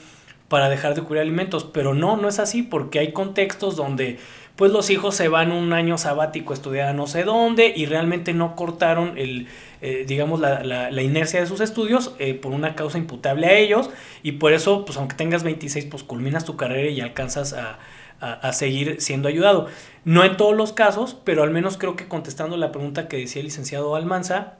para 0.48 0.68
dejar 0.68 0.94
de 0.94 1.02
cubrir 1.02 1.22
alimentos, 1.22 1.64
pero 1.64 1.94
no, 1.94 2.16
no 2.16 2.28
es 2.28 2.38
así 2.38 2.62
porque 2.62 2.98
hay 2.98 3.12
contextos 3.12 3.76
donde 3.76 4.18
pues 4.56 4.72
los 4.72 4.90
hijos 4.90 5.14
se 5.14 5.28
van 5.28 5.52
un 5.52 5.72
año 5.72 5.98
sabático 5.98 6.52
a 6.52 6.56
estudiar 6.56 6.88
a 6.88 6.92
no 6.92 7.06
sé 7.06 7.22
dónde 7.22 7.72
y 7.76 7.86
realmente 7.86 8.34
no 8.34 8.56
cortaron 8.56 9.16
el, 9.16 9.46
eh, 9.80 10.04
digamos, 10.08 10.40
la, 10.40 10.64
la, 10.64 11.02
inercia 11.02 11.38
de 11.38 11.46
sus 11.46 11.60
estudios 11.60 12.16
eh, 12.18 12.34
por 12.34 12.50
una 12.50 12.74
causa 12.74 12.98
imputable 12.98 13.46
a 13.46 13.56
ellos 13.56 13.88
y 14.24 14.32
por 14.32 14.52
eso, 14.52 14.84
pues 14.84 14.98
aunque 14.98 15.14
tengas 15.14 15.44
26, 15.44 15.84
pues 15.84 16.02
culminas 16.02 16.44
tu 16.44 16.56
carrera 16.56 16.90
y 16.90 17.00
alcanzas 17.00 17.52
a, 17.52 17.78
a, 18.20 18.32
a, 18.32 18.52
seguir 18.52 19.00
siendo 19.00 19.28
ayudado. 19.28 19.68
No 20.04 20.24
en 20.24 20.36
todos 20.36 20.56
los 20.56 20.72
casos, 20.72 21.16
pero 21.22 21.44
al 21.44 21.50
menos 21.50 21.78
creo 21.78 21.94
que 21.94 22.08
contestando 22.08 22.56
la 22.56 22.72
pregunta 22.72 23.06
que 23.06 23.18
decía 23.18 23.38
el 23.38 23.46
licenciado 23.46 23.94
Almanza, 23.94 24.54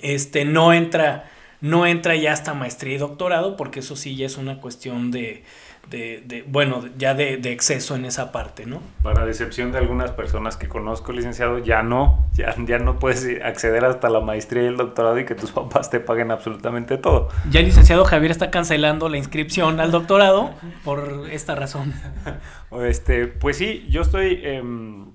este, 0.00 0.44
no 0.44 0.72
entra 0.72 1.28
no 1.64 1.86
entra 1.86 2.14
ya 2.14 2.34
hasta 2.34 2.52
maestría 2.52 2.96
y 2.96 2.98
doctorado, 2.98 3.56
porque 3.56 3.80
eso 3.80 3.96
sí 3.96 4.16
ya 4.16 4.26
es 4.26 4.36
una 4.36 4.60
cuestión 4.60 5.10
de, 5.10 5.44
de, 5.88 6.44
bueno, 6.46 6.84
ya 6.98 7.14
de, 7.14 7.38
de, 7.38 7.52
exceso 7.52 7.96
en 7.96 8.04
esa 8.04 8.32
parte, 8.32 8.66
¿no? 8.66 8.82
Para 9.02 9.24
decepción 9.24 9.72
de 9.72 9.78
algunas 9.78 10.10
personas 10.10 10.58
que 10.58 10.68
conozco, 10.68 11.12
licenciado, 11.12 11.60
ya 11.60 11.82
no, 11.82 12.28
ya, 12.34 12.54
ya 12.66 12.78
no 12.78 12.98
puedes 12.98 13.42
acceder 13.42 13.82
hasta 13.86 14.10
la 14.10 14.20
maestría 14.20 14.64
y 14.64 14.66
el 14.66 14.76
doctorado 14.76 15.18
y 15.18 15.24
que 15.24 15.34
tus 15.34 15.52
papás 15.52 15.88
te 15.88 16.00
paguen 16.00 16.30
absolutamente 16.32 16.98
todo. 16.98 17.30
Ya 17.48 17.60
el 17.60 17.66
licenciado 17.66 18.04
Javier 18.04 18.32
está 18.32 18.50
cancelando 18.50 19.08
la 19.08 19.16
inscripción 19.16 19.80
al 19.80 19.90
doctorado 19.90 20.50
por 20.84 21.28
esta 21.30 21.54
razón. 21.54 21.94
Este, 22.82 23.28
pues 23.28 23.56
sí, 23.56 23.86
yo 23.88 24.02
estoy 24.02 24.40
em, 24.42 25.12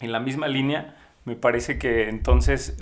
en 0.00 0.12
la 0.12 0.18
misma 0.18 0.48
línea 0.48 0.96
me 1.26 1.34
parece 1.34 1.76
que 1.76 2.08
entonces 2.08 2.78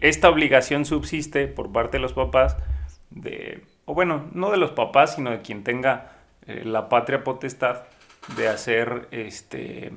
esta 0.00 0.30
obligación 0.30 0.84
subsiste 0.84 1.48
por 1.48 1.72
parte 1.72 1.96
de 1.98 2.00
los 2.00 2.12
papás, 2.12 2.56
de, 3.10 3.64
o 3.84 3.92
bueno, 3.92 4.30
no 4.32 4.52
de 4.52 4.56
los 4.56 4.70
papás, 4.70 5.16
sino 5.16 5.32
de 5.32 5.42
quien 5.42 5.64
tenga 5.64 6.12
eh, 6.46 6.62
la 6.64 6.88
patria 6.88 7.24
potestad 7.24 7.82
de 8.36 8.48
hacer 8.48 9.08
este 9.10 9.92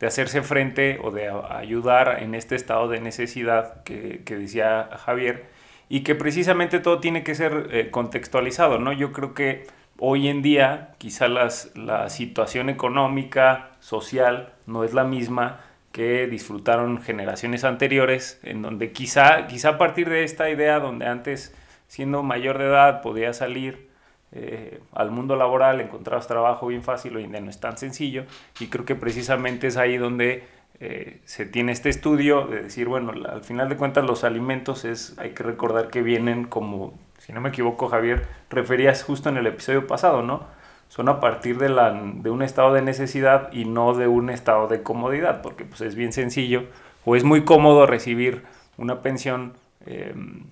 de 0.00 0.06
hacerse 0.06 0.42
frente 0.42 0.98
o 1.02 1.12
de 1.12 1.30
ayudar 1.30 2.22
en 2.22 2.34
este 2.34 2.56
estado 2.56 2.88
de 2.88 3.00
necesidad 3.00 3.82
que, 3.84 4.22
decía 4.26 4.90
Javier 4.98 5.46
y 5.88 6.00
que 6.00 6.14
precisamente 6.14 6.78
todo 6.78 7.00
tiene 7.00 7.22
que 7.22 7.34
ser 7.34 7.68
eh, 7.70 7.90
contextualizado, 7.90 8.78
¿no? 8.78 8.92
Yo 8.92 9.12
creo 9.12 9.32
que 9.32 9.66
hoy 9.98 10.28
en 10.28 10.42
día 10.42 10.92
quizá 10.98 11.28
la 11.28 12.10
situación 12.10 12.68
económica, 12.68 13.70
social, 13.80 14.52
no 14.66 14.84
es 14.84 14.92
la 14.92 15.04
misma 15.04 15.60
que 15.94 16.26
disfrutaron 16.26 17.00
generaciones 17.00 17.62
anteriores, 17.62 18.40
en 18.42 18.62
donde 18.62 18.90
quizá, 18.90 19.46
quizá 19.46 19.68
a 19.68 19.78
partir 19.78 20.10
de 20.10 20.24
esta 20.24 20.50
idea, 20.50 20.80
donde 20.80 21.06
antes 21.06 21.54
siendo 21.86 22.24
mayor 22.24 22.58
de 22.58 22.64
edad 22.64 23.00
podía 23.00 23.32
salir 23.32 23.88
eh, 24.32 24.80
al 24.92 25.12
mundo 25.12 25.36
laboral, 25.36 25.80
encontrabas 25.80 26.26
trabajo 26.26 26.66
bien 26.66 26.82
fácil, 26.82 27.14
hoy 27.14 27.22
en 27.22 27.44
no 27.44 27.48
es 27.48 27.60
tan 27.60 27.78
sencillo, 27.78 28.24
y 28.58 28.66
creo 28.66 28.84
que 28.84 28.96
precisamente 28.96 29.68
es 29.68 29.76
ahí 29.76 29.96
donde 29.96 30.42
eh, 30.80 31.20
se 31.26 31.46
tiene 31.46 31.70
este 31.70 31.90
estudio 31.90 32.48
de 32.48 32.64
decir, 32.64 32.88
bueno, 32.88 33.12
al 33.28 33.44
final 33.44 33.68
de 33.68 33.76
cuentas 33.76 34.04
los 34.04 34.24
alimentos 34.24 34.84
es, 34.84 35.16
hay 35.18 35.30
que 35.30 35.44
recordar 35.44 35.90
que 35.90 36.02
vienen 36.02 36.46
como, 36.46 36.98
si 37.18 37.32
no 37.32 37.40
me 37.40 37.50
equivoco 37.50 37.86
Javier, 37.86 38.26
referías 38.50 39.04
justo 39.04 39.28
en 39.28 39.36
el 39.36 39.46
episodio 39.46 39.86
pasado, 39.86 40.24
¿no? 40.24 40.44
Son 40.88 41.08
a 41.08 41.20
partir 41.20 41.58
de, 41.58 41.68
la, 41.68 41.92
de 41.92 42.30
un 42.30 42.42
estado 42.42 42.72
de 42.72 42.82
necesidad 42.82 43.52
y 43.52 43.64
no 43.64 43.94
de 43.94 44.06
un 44.06 44.30
estado 44.30 44.68
de 44.68 44.82
comodidad, 44.82 45.42
porque 45.42 45.64
pues 45.64 45.80
es 45.80 45.94
bien 45.94 46.12
sencillo 46.12 46.64
o 47.04 47.16
es 47.16 47.24
muy 47.24 47.44
cómodo 47.44 47.86
recibir 47.86 48.42
una 48.76 49.02
pensión 49.02 49.54
em, 49.86 50.44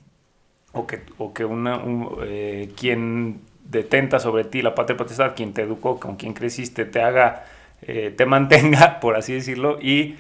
o 0.73 0.87
que, 0.87 1.01
o 1.19 1.33
que 1.33 1.45
una, 1.45 1.81
eh, 2.25 2.73
quien 2.79 3.41
detenta 3.65 4.19
sobre 4.19 4.45
ti 4.45 4.63
la 4.63 4.75
patria 4.75 4.97
potestad, 4.97 5.35
quien 5.35 5.53
te 5.53 5.63
educó, 5.63 5.99
con 6.01 6.17
quien 6.17 6.35
creciste, 6.35 6.85
te 6.85 7.03
haga, 7.03 7.45
eh, 7.83 8.13
te 8.17 8.27
mantenga, 8.27 9.01
por 9.01 9.17
así 9.17 9.33
decirlo, 9.33 9.79
y 9.81 10.17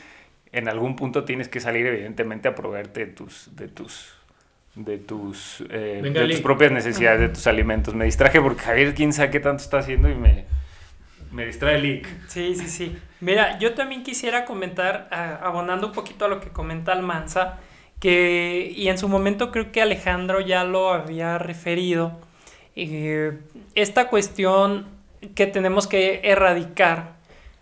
en 0.53 0.69
algún 0.69 0.97
punto 0.97 1.25
tienes 1.25 1.49
que 1.49 1.61
salir 1.61 1.87
evidentemente 1.87 2.49
a 2.49 2.55
proveerte 2.55 3.07
tus, 3.07 3.55
de 3.57 3.69
tus 3.69 4.15
de 4.75 4.99
tus, 4.99 5.63
eh, 5.71 6.01
de 6.03 6.29
tus 6.29 6.41
propias 6.41 6.73
necesidades, 6.73 7.21
de 7.21 7.29
tus 7.29 7.47
alimentos. 7.47 7.95
Me 7.95 8.05
distraje 8.05 8.41
porque 8.41 8.63
Javier, 8.63 8.95
quién 8.95 9.13
sabe 9.13 9.31
qué 9.31 9.41
tanto 9.41 9.63
está 9.63 9.79
haciendo 9.79 10.09
y 10.09 10.15
me, 10.15 10.47
me 11.31 11.47
distrae 11.47 11.77
el 11.77 11.83
leak. 11.83 12.09
Sí, 12.29 12.55
sí, 12.55 12.69
sí. 12.69 12.97
Mira, 13.21 13.59
yo 13.59 13.75
también 13.75 14.03
quisiera 14.03 14.45
comentar, 14.45 15.09
abonando 15.43 15.89
un 15.89 15.93
poquito 15.93 16.25
a 16.25 16.29
lo 16.29 16.41
que 16.41 16.49
comenta 16.49 16.93
Almanza, 16.93 17.59
que, 18.01 18.73
y 18.75 18.89
en 18.89 18.99
su 18.99 19.09
momento 19.09 19.53
creo 19.53 19.71
que 19.71 19.81
Alejandro 19.81 20.41
ya 20.41 20.65
lo 20.65 20.91
había 20.91 21.39
referido, 21.39 22.19
eh, 22.75 23.39
esta 23.75 24.09
cuestión 24.09 24.87
que 25.37 25.47
tenemos 25.47 25.87
que 25.87 26.21
erradicar 26.25 27.13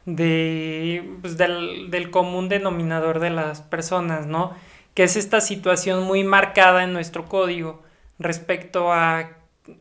de, 0.06 1.04
pues, 1.20 1.36
del, 1.36 1.90
del 1.90 2.10
común 2.10 2.48
denominador 2.48 3.18
de 3.18 3.30
las 3.30 3.60
personas, 3.60 4.26
¿no? 4.26 4.54
Que 4.94 5.04
es 5.04 5.16
esta 5.16 5.40
situación 5.40 6.02
muy 6.04 6.24
marcada 6.24 6.84
en 6.84 6.92
nuestro 6.92 7.26
código 7.28 7.82
respecto 8.18 8.92
a, 8.92 9.36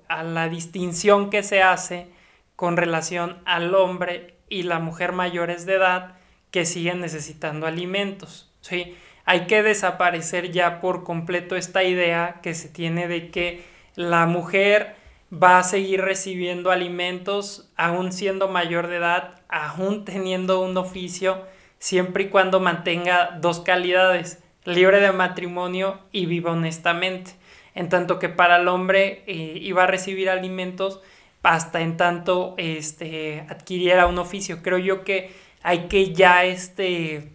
la 0.08 0.50
distinción 0.50 1.30
que 1.30 1.42
se 1.42 1.64
hace 1.64 2.08
con 2.56 2.78
relación 2.78 3.42
al 3.46 3.74
hombre 3.74 4.36
y 4.50 4.64
la 4.64 4.80
mujer 4.80 5.14
mayores 5.14 5.66
de 5.66 5.76
edad 5.76 6.16
que 6.52 6.66
siguen 6.66 7.02
necesitando 7.02 7.66
alimentos. 7.66 8.52
¿sí? 8.62 8.96
Hay 9.26 9.48
que 9.48 9.64
desaparecer 9.64 10.52
ya 10.52 10.80
por 10.80 11.04
completo 11.04 11.56
esta 11.56 11.84
idea 11.84 12.40
que 12.44 12.54
se 12.54 12.70
tiene 12.70 13.08
de 13.08 13.32
que 13.32 13.64
la 13.96 14.28
mujer 14.28 14.96
va 15.32 15.60
a 15.60 15.64
seguir 15.64 16.02
recibiendo 16.02 16.72
alimentos 16.72 17.72
aún 17.76 18.12
siendo 18.12 18.48
mayor 18.48 18.88
de 18.88 18.98
edad, 18.98 19.42
aún 19.48 20.06
teniendo 20.06 20.62
un 20.62 20.78
oficio, 20.78 21.46
siempre 21.80 22.26
y 22.26 22.30
cuando 22.30 22.60
mantenga 22.60 23.38
dos 23.40 23.60
calidades 23.62 24.44
libre 24.66 25.00
de 25.00 25.12
matrimonio 25.12 26.00
y 26.12 26.26
viva 26.26 26.52
honestamente. 26.52 27.32
En 27.76 27.90
tanto 27.90 28.20
que 28.20 28.30
para 28.30 28.58
el 28.58 28.68
hombre 28.68 29.24
eh, 29.28 29.58
iba 29.62 29.84
a 29.84 29.88
recibir 29.88 30.30
alimentos 30.30 31.02
hasta 31.44 31.82
en 31.82 31.98
tanto 31.98 32.56
este, 32.58 33.46
adquiriera 33.50 34.08
un 34.08 34.20
oficio. 34.20 34.62
Creo 34.62 34.78
yo 34.78 35.04
que 35.04 35.32
hay 35.64 35.88
que 35.88 36.14
ya 36.14 36.44
este, 36.44 37.30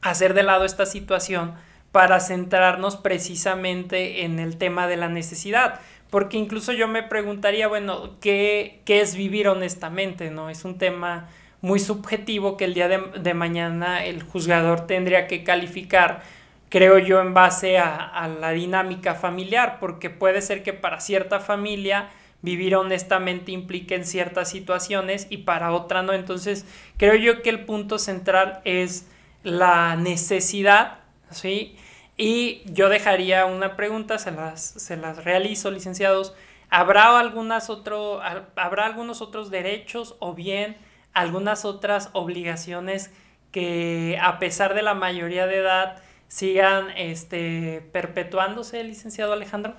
hacer 0.00 0.34
de 0.34 0.42
lado 0.42 0.64
esta 0.64 0.86
situación 0.86 1.54
para 1.92 2.20
centrarnos 2.20 2.96
precisamente 2.96 4.24
en 4.24 4.38
el 4.38 4.56
tema 4.56 4.86
de 4.86 4.96
la 4.96 5.08
necesidad. 5.08 5.80
Porque 6.10 6.38
incluso 6.38 6.72
yo 6.72 6.88
me 6.88 7.02
preguntaría, 7.02 7.68
bueno, 7.68 8.16
¿qué, 8.20 8.80
qué 8.84 9.00
es 9.00 9.16
vivir 9.16 9.48
honestamente? 9.48 10.30
¿no? 10.30 10.50
Es 10.50 10.64
un 10.64 10.78
tema 10.78 11.28
muy 11.60 11.80
subjetivo 11.80 12.56
que 12.56 12.64
el 12.64 12.74
día 12.74 12.88
de, 12.88 12.98
de 13.18 13.34
mañana 13.34 14.04
el 14.04 14.22
juzgador 14.22 14.86
tendría 14.86 15.26
que 15.26 15.42
calificar 15.42 16.22
creo 16.68 16.98
yo, 16.98 17.20
en 17.20 17.34
base 17.34 17.78
a, 17.78 18.28
la 18.40 18.50
dinámica 18.50 19.14
familiar, 19.14 19.78
porque 19.80 20.10
puede 20.10 20.42
ser 20.42 20.62
que 20.62 20.72
para 20.72 21.00
cierta 21.00 21.40
familia 21.40 22.08
vivir 22.42 22.76
honestamente 22.76 23.52
implique 23.52 23.94
en 23.94 24.04
ciertas 24.04 24.50
situaciones 24.50 25.26
y 25.30 25.38
para 25.38 25.72
otra 25.72 26.02
no. 26.02 26.12
Entonces, 26.12 26.66
creo 26.96 27.14
yo 27.14 27.42
que 27.42 27.50
el 27.50 27.64
punto 27.64 27.98
central 27.98 28.60
es 28.64 29.08
la 29.42 29.96
necesidad, 29.96 30.98
¿sí? 31.30 31.76
Y 32.16 32.62
yo 32.66 32.88
dejaría 32.88 33.46
una 33.46 33.76
pregunta, 33.76 34.18
se 34.18 34.30
las, 34.30 34.62
se 34.62 34.96
las 34.96 35.24
realizo, 35.24 35.70
licenciados. 35.70 36.34
¿Habrá, 36.70 37.18
algunas 37.18 37.70
otro, 37.70 38.20
¿Habrá 38.56 38.86
algunos 38.86 39.20
otros 39.20 39.50
derechos 39.50 40.16
o 40.18 40.34
bien 40.34 40.76
algunas 41.12 41.64
otras 41.64 42.10
obligaciones 42.12 43.10
que 43.50 44.18
a 44.20 44.38
pesar 44.38 44.74
de 44.74 44.82
la 44.82 44.94
mayoría 44.94 45.46
de 45.46 45.56
edad 45.56 46.02
sigan 46.28 46.90
este, 46.96 47.82
perpetuándose, 47.92 48.82
licenciado 48.84 49.32
Alejandro? 49.32 49.74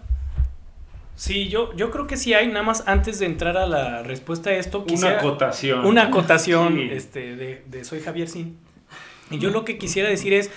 Sí, 1.16 1.50
yo, 1.50 1.74
yo 1.76 1.90
creo 1.90 2.06
que 2.06 2.16
sí 2.16 2.34
hay, 2.34 2.48
nada 2.48 2.64
más 2.64 2.84
antes 2.88 3.20
de 3.20 3.26
entrar 3.26 3.58
a 3.58 3.66
la 3.66 4.04
respuesta 4.04 4.52
a 4.52 4.54
esto. 4.54 4.86
una 4.88 5.18
acotación. 5.18 5.86
Una 5.86 6.04
acotación 6.04 6.80
este, 6.80 7.36
de, 7.36 7.84
Soy 7.84 8.02
Javier 8.02 8.30
Sin. 8.30 8.58
Y 9.32 9.40
yo 9.40 9.50
lo 9.50 9.66
que 9.66 9.78
quisiera 9.78 10.10
decir 10.10 10.34
es, 10.34 10.48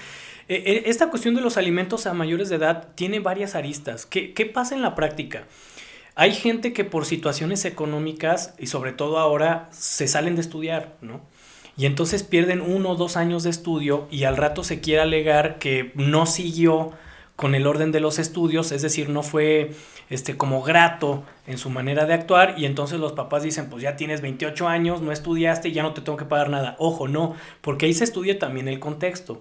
eh, 0.49 0.63
eh, 0.67 0.83
esta 0.87 1.11
cuestión 1.11 1.35
de 1.35 1.41
los 1.41 1.57
alimentos 1.57 2.07
a 2.07 2.13
mayores 2.13 2.51
de 2.51 2.57
edad 2.57 2.89
tiene 2.95 3.21
varias 3.21 3.55
aristas. 3.55 4.07
¿Qué, 4.07 4.33
qué 4.35 4.47
pasa 4.47 4.75
en 4.75 4.83
la 4.83 4.95
práctica? 4.95 5.45
hay 6.21 6.35
gente 6.35 6.75
que 6.75 6.85
por 6.85 7.07
situaciones 7.07 7.65
económicas 7.65 8.55
y 8.59 8.67
sobre 8.67 8.93
todo 8.93 9.19
ahora 9.19 9.69
se 9.73 10.07
salen 10.07 10.35
de 10.35 10.43
estudiar, 10.43 10.95
¿no? 11.01 11.23
Y 11.77 11.87
entonces 11.87 12.23
pierden 12.23 12.61
uno 12.61 12.91
o 12.91 12.97
dos 12.97 13.17
años 13.17 13.43
de 13.43 13.51
estudio 13.51 14.07
y 14.11 14.25
al 14.25 14.37
rato 14.37 14.65
se 14.65 14.81
quiere 14.81 15.03
alegar 15.03 15.59
que 15.59 15.93
no 15.95 16.27
siguió 16.27 16.93
con 17.37 17.55
el 17.55 17.67
orden 17.67 17.91
de 17.91 18.01
los 18.01 18.19
estudios, 18.19 18.71
es 18.71 18.83
decir, 18.83 19.09
no 19.09 19.23
fue 19.23 19.71
este, 20.11 20.37
como 20.37 20.63
grato 20.63 21.23
en 21.47 21.57
su 21.57 21.71
manera 21.71 22.05
de 22.05 22.13
actuar 22.13 22.55
y 22.59 22.67
entonces 22.67 23.01
los 23.01 23.13
papás 23.13 23.43
dicen, 23.43 23.71
pues 23.71 23.83
ya 23.83 23.97
tienes 23.97 24.21
28 24.21 24.69
años, 24.69 25.01
no 25.01 25.11
estudiaste 25.11 25.71
y 25.71 25.73
ya 25.73 25.83
no 25.83 25.95
te 25.95 26.03
tengo 26.03 26.19
que 26.19 26.27
pagar 26.27 26.51
nada. 26.51 26.77
Ojo, 26.79 27.09
no, 27.09 27.35
porque 27.63 27.87
ahí 27.87 27.95
se 27.95 28.05
estudia 28.05 28.39
también 28.39 28.69
el 28.69 28.79
contexto. 28.79 29.41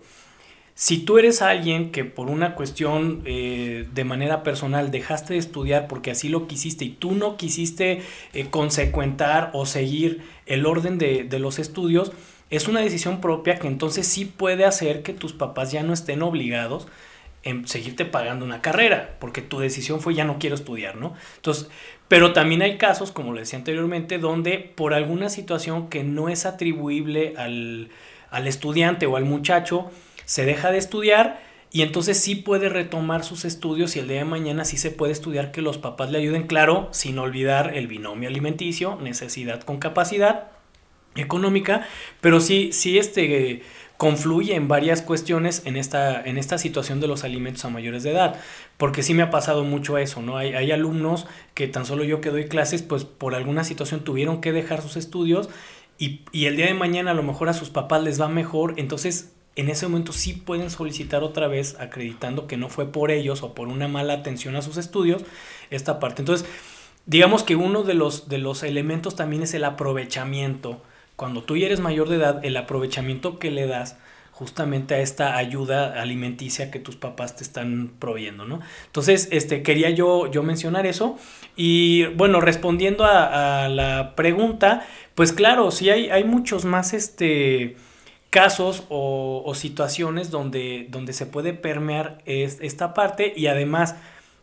Si 0.81 0.99
tú 0.99 1.17
eres 1.17 1.41
alguien 1.41 1.91
que 1.91 2.05
por 2.05 2.29
una 2.29 2.55
cuestión 2.55 3.21
eh, 3.25 3.85
de 3.93 4.03
manera 4.05 4.43
personal 4.43 4.91
dejaste 4.91 5.33
de 5.33 5.39
estudiar 5.39 5.89
porque 5.89 6.09
así 6.09 6.29
lo 6.29 6.47
quisiste 6.47 6.85
y 6.85 6.91
tú 6.91 7.11
no 7.15 7.35
quisiste 7.35 8.01
eh, 8.31 8.49
consecuentar 8.49 9.49
o 9.51 9.65
seguir 9.65 10.21
el 10.45 10.65
orden 10.65 10.97
de, 10.97 11.25
de 11.25 11.37
los 11.37 11.59
estudios, 11.59 12.13
es 12.49 12.69
una 12.69 12.79
decisión 12.79 13.19
propia 13.19 13.59
que 13.59 13.67
entonces 13.67 14.07
sí 14.07 14.23
puede 14.23 14.63
hacer 14.63 15.03
que 15.03 15.11
tus 15.11 15.33
papás 15.33 15.73
ya 15.73 15.83
no 15.83 15.91
estén 15.91 16.21
obligados 16.21 16.87
en 17.43 17.67
seguirte 17.67 18.05
pagando 18.05 18.45
una 18.45 18.61
carrera, 18.61 19.17
porque 19.19 19.41
tu 19.41 19.59
decisión 19.59 19.99
fue 19.99 20.15
ya 20.15 20.23
no 20.23 20.39
quiero 20.39 20.55
estudiar, 20.55 20.95
¿no? 20.95 21.13
Entonces, 21.35 21.69
pero 22.07 22.31
también 22.31 22.61
hay 22.61 22.77
casos, 22.77 23.11
como 23.11 23.33
le 23.33 23.41
decía 23.41 23.59
anteriormente, 23.59 24.17
donde 24.17 24.59
por 24.59 24.93
alguna 24.93 25.27
situación 25.27 25.89
que 25.89 26.05
no 26.05 26.29
es 26.29 26.45
atribuible 26.45 27.33
al, 27.35 27.89
al 28.31 28.47
estudiante 28.47 29.07
o 29.07 29.17
al 29.17 29.25
muchacho, 29.25 29.91
se 30.29 30.45
deja 30.45 30.71
de 30.71 30.77
estudiar 30.77 31.41
y 31.71 31.81
entonces 31.81 32.19
sí 32.19 32.35
puede 32.35 32.69
retomar 32.69 33.23
sus 33.23 33.45
estudios 33.45 33.95
y 33.95 33.99
el 33.99 34.07
día 34.07 34.19
de 34.19 34.25
mañana 34.25 34.63
sí 34.63 34.77
se 34.77 34.91
puede 34.91 35.11
estudiar 35.11 35.51
que 35.51 35.63
los 35.63 35.79
papás 35.79 36.11
le 36.11 36.19
ayuden, 36.19 36.45
claro, 36.45 36.87
sin 36.91 37.17
olvidar 37.17 37.75
el 37.75 37.87
binomio 37.87 38.29
alimenticio, 38.29 38.99
necesidad 39.01 39.63
con 39.63 39.79
capacidad 39.79 40.51
económica, 41.15 41.87
pero 42.21 42.41
sí, 42.41 42.69
sí 42.73 42.99
este, 42.99 43.63
confluye 43.97 44.53
en 44.53 44.67
varias 44.67 45.01
cuestiones 45.01 45.63
en 45.65 45.77
esta, 45.77 46.21
en 46.21 46.37
esta 46.37 46.59
situación 46.59 46.99
de 46.99 47.07
los 47.07 47.23
alimentos 47.23 47.65
a 47.65 47.69
mayores 47.71 48.03
de 48.03 48.11
edad, 48.11 48.39
porque 48.77 49.01
sí 49.01 49.15
me 49.15 49.23
ha 49.23 49.31
pasado 49.31 49.63
mucho 49.63 49.97
eso, 49.97 50.21
¿no? 50.21 50.37
Hay, 50.37 50.53
hay 50.53 50.71
alumnos 50.71 51.25
que 51.55 51.67
tan 51.67 51.87
solo 51.87 52.03
yo 52.03 52.21
que 52.21 52.29
doy 52.29 52.47
clases, 52.47 52.83
pues 52.83 53.03
por 53.03 53.33
alguna 53.33 53.63
situación 53.63 54.03
tuvieron 54.03 54.41
que 54.41 54.51
dejar 54.51 54.83
sus 54.83 54.95
estudios 54.95 55.49
y, 55.97 56.21
y 56.31 56.45
el 56.45 56.55
día 56.55 56.67
de 56.67 56.75
mañana 56.75 57.11
a 57.11 57.15
lo 57.15 57.23
mejor 57.23 57.49
a 57.49 57.53
sus 57.53 57.71
papás 57.71 58.03
les 58.03 58.21
va 58.21 58.27
mejor, 58.27 58.75
entonces 58.77 59.33
en 59.59 59.69
ese 59.69 59.87
momento 59.87 60.13
sí 60.13 60.33
pueden 60.33 60.69
solicitar 60.69 61.23
otra 61.23 61.47
vez 61.47 61.75
acreditando 61.79 62.47
que 62.47 62.57
no 62.57 62.69
fue 62.69 62.91
por 62.91 63.11
ellos 63.11 63.43
o 63.43 63.53
por 63.53 63.67
una 63.67 63.87
mala 63.87 64.13
atención 64.13 64.55
a 64.55 64.61
sus 64.61 64.77
estudios 64.77 65.23
esta 65.69 65.99
parte. 65.99 66.21
Entonces, 66.21 66.47
digamos 67.05 67.43
que 67.43 67.55
uno 67.55 67.83
de 67.83 67.93
los, 67.93 68.29
de 68.29 68.37
los 68.37 68.63
elementos 68.63 69.15
también 69.15 69.43
es 69.43 69.53
el 69.53 69.65
aprovechamiento. 69.65 70.81
Cuando 71.15 71.43
tú 71.43 71.57
ya 71.57 71.65
eres 71.65 71.81
mayor 71.81 72.07
de 72.07 72.15
edad, 72.15 72.45
el 72.45 72.55
aprovechamiento 72.55 73.37
que 73.37 73.51
le 73.51 73.67
das 73.67 73.97
justamente 74.31 74.95
a 74.95 74.99
esta 74.99 75.35
ayuda 75.35 76.01
alimenticia 76.01 76.71
que 76.71 76.79
tus 76.79 76.95
papás 76.95 77.35
te 77.35 77.43
están 77.43 77.91
proveyendo, 77.99 78.45
¿no? 78.45 78.61
Entonces, 78.85 79.27
este, 79.31 79.63
quería 79.63 79.89
yo, 79.89 80.31
yo 80.31 80.43
mencionar 80.43 80.85
eso. 80.85 81.17
Y 81.57 82.05
bueno, 82.15 82.39
respondiendo 82.39 83.03
a, 83.03 83.67
la 83.67 84.15
pregunta, 84.15 84.87
pues 85.15 85.33
claro, 85.33 85.71
sí 85.71 85.89
hay, 85.89 86.09
hay 86.09 86.23
muchos 86.23 86.63
más, 86.63 86.93
este, 86.93 87.75
casos 88.29 88.83
o, 88.89 89.51
situaciones 89.55 90.29
donde, 90.29 90.87
donde 90.89 91.13
se 91.13 91.25
puede 91.25 91.53
permear 91.53 92.21
esta 92.25 92.93
parte 92.93 93.33
y 93.35 93.47
además 93.47 93.95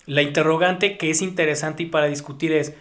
la 0.07 0.23
interrogante 0.23 0.97
que 0.97 1.11
es 1.11 1.23
interesante 1.23 1.85
y 1.85 1.87
para 1.87 2.07
discutir 2.07 2.52
es 2.52 2.75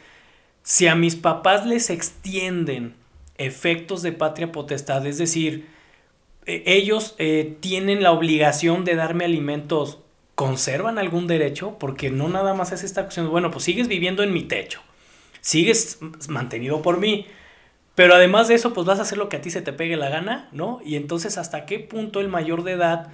si 0.63 0.87
a 0.87 0.95
mis 0.95 1.15
papás 1.15 1.65
les 1.65 1.89
extienden 1.89 2.95
efectos 3.37 4.01
de 4.01 4.11
patria 4.11 4.51
potestad, 4.51 5.05
es 5.05 5.17
decir, 5.17 5.67
e, 6.45 6.63
ellos 6.65 7.15
eh, 7.17 7.55
tienen 7.59 8.01
la 8.01 8.11
obligación 8.11 8.83
de 8.83 8.95
darme 8.95 9.25
alimentos, 9.25 9.99
¿conservan 10.33 10.97
algún 10.97 11.27
derecho? 11.27 11.77
Porque 11.79 12.09
no 12.09 12.29
nada 12.29 12.53
más 12.53 12.71
es 12.71 12.83
esta 12.83 13.03
cuestión, 13.03 13.29
bueno, 13.29 13.51
pues 13.51 13.63
sigues 13.63 13.87
viviendo 13.87 14.23
en 14.23 14.33
mi 14.33 14.43
techo, 14.43 14.81
sigues 15.41 15.99
mantenido 16.29 16.81
por 16.81 16.99
mí, 16.99 17.27
pero 17.95 18.13
además 18.15 18.47
de 18.47 18.55
eso, 18.55 18.73
pues 18.73 18.85
vas 18.85 18.99
a 18.99 19.03
hacer 19.03 19.17
lo 19.17 19.29
que 19.29 19.37
a 19.37 19.41
ti 19.41 19.49
se 19.49 19.61
te 19.61 19.73
pegue 19.73 19.95
la 19.95 20.09
gana, 20.09 20.49
¿no? 20.51 20.79
Y 20.85 20.95
entonces, 20.95 21.37
¿hasta 21.37 21.65
qué 21.65 21.79
punto 21.79 22.19
el 22.19 22.27
mayor 22.27 22.63
de 22.63 22.73
edad 22.73 23.07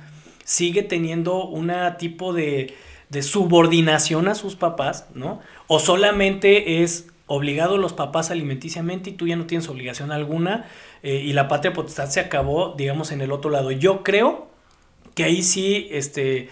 sigue 0.43 0.83
teniendo 0.83 1.45
un 1.45 1.71
tipo 1.97 2.33
de, 2.33 2.75
de 3.09 3.21
subordinación 3.21 4.27
a 4.27 4.35
sus 4.35 4.55
papás, 4.55 5.07
¿no? 5.13 5.39
O 5.67 5.79
solamente 5.79 6.81
es 6.81 7.07
obligado 7.27 7.77
los 7.77 7.93
papás 7.93 8.29
alimenticiamente 8.29 9.11
y 9.11 9.13
tú 9.13 9.27
ya 9.27 9.37
no 9.37 9.45
tienes 9.45 9.69
obligación 9.69 10.11
alguna 10.11 10.65
eh, 11.01 11.21
y 11.23 11.31
la 11.31 11.47
patria 11.47 11.71
potestad 11.71 12.09
se 12.09 12.19
acabó, 12.19 12.73
digamos, 12.77 13.11
en 13.11 13.21
el 13.21 13.31
otro 13.31 13.49
lado. 13.49 13.71
Yo 13.71 14.03
creo 14.03 14.49
que 15.15 15.23
ahí 15.23 15.41
sí, 15.43 15.87
este, 15.91 16.49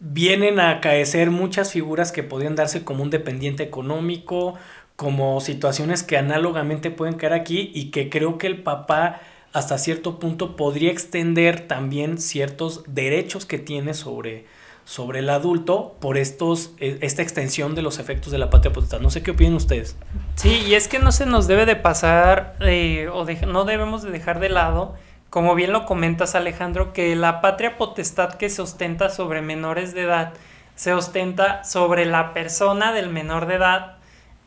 vienen 0.00 0.60
a 0.60 0.70
acaecer 0.70 1.30
muchas 1.30 1.72
figuras 1.72 2.12
que 2.12 2.22
podrían 2.22 2.56
darse 2.56 2.84
como 2.84 3.02
un 3.02 3.10
dependiente 3.10 3.62
económico, 3.62 4.54
como 4.98 5.40
situaciones 5.40 6.02
que 6.02 6.16
análogamente 6.16 6.90
pueden 6.90 7.14
caer 7.14 7.32
aquí 7.32 7.70
y 7.72 7.92
que 7.92 8.10
creo 8.10 8.36
que 8.36 8.48
el 8.48 8.64
papá 8.64 9.20
hasta 9.52 9.78
cierto 9.78 10.18
punto 10.18 10.56
podría 10.56 10.90
extender 10.90 11.68
también 11.68 12.18
ciertos 12.18 12.82
derechos 12.88 13.46
que 13.46 13.58
tiene 13.58 13.94
sobre, 13.94 14.46
sobre 14.84 15.20
el 15.20 15.30
adulto 15.30 15.94
por 16.00 16.18
estos, 16.18 16.72
e, 16.80 16.98
esta 17.00 17.22
extensión 17.22 17.76
de 17.76 17.82
los 17.82 18.00
efectos 18.00 18.32
de 18.32 18.38
la 18.38 18.50
patria 18.50 18.72
potestad. 18.72 18.98
No 18.98 19.10
sé 19.10 19.22
qué 19.22 19.30
opinan 19.30 19.54
ustedes. 19.54 19.96
Sí, 20.34 20.64
y 20.66 20.74
es 20.74 20.88
que 20.88 20.98
no 20.98 21.12
se 21.12 21.26
nos 21.26 21.46
debe 21.46 21.64
de 21.64 21.76
pasar 21.76 22.56
eh, 22.58 23.08
o 23.12 23.24
no 23.46 23.64
debemos 23.64 24.02
de 24.02 24.10
dejar 24.10 24.40
de 24.40 24.48
lado, 24.48 24.96
como 25.30 25.54
bien 25.54 25.72
lo 25.72 25.86
comentas 25.86 26.34
Alejandro, 26.34 26.92
que 26.92 27.14
la 27.14 27.40
patria 27.40 27.78
potestad 27.78 28.34
que 28.34 28.50
se 28.50 28.62
ostenta 28.62 29.10
sobre 29.10 29.42
menores 29.42 29.94
de 29.94 30.02
edad 30.02 30.32
se 30.74 30.92
ostenta 30.92 31.62
sobre 31.62 32.04
la 32.04 32.34
persona 32.34 32.92
del 32.92 33.10
menor 33.10 33.46
de 33.46 33.54
edad 33.54 33.97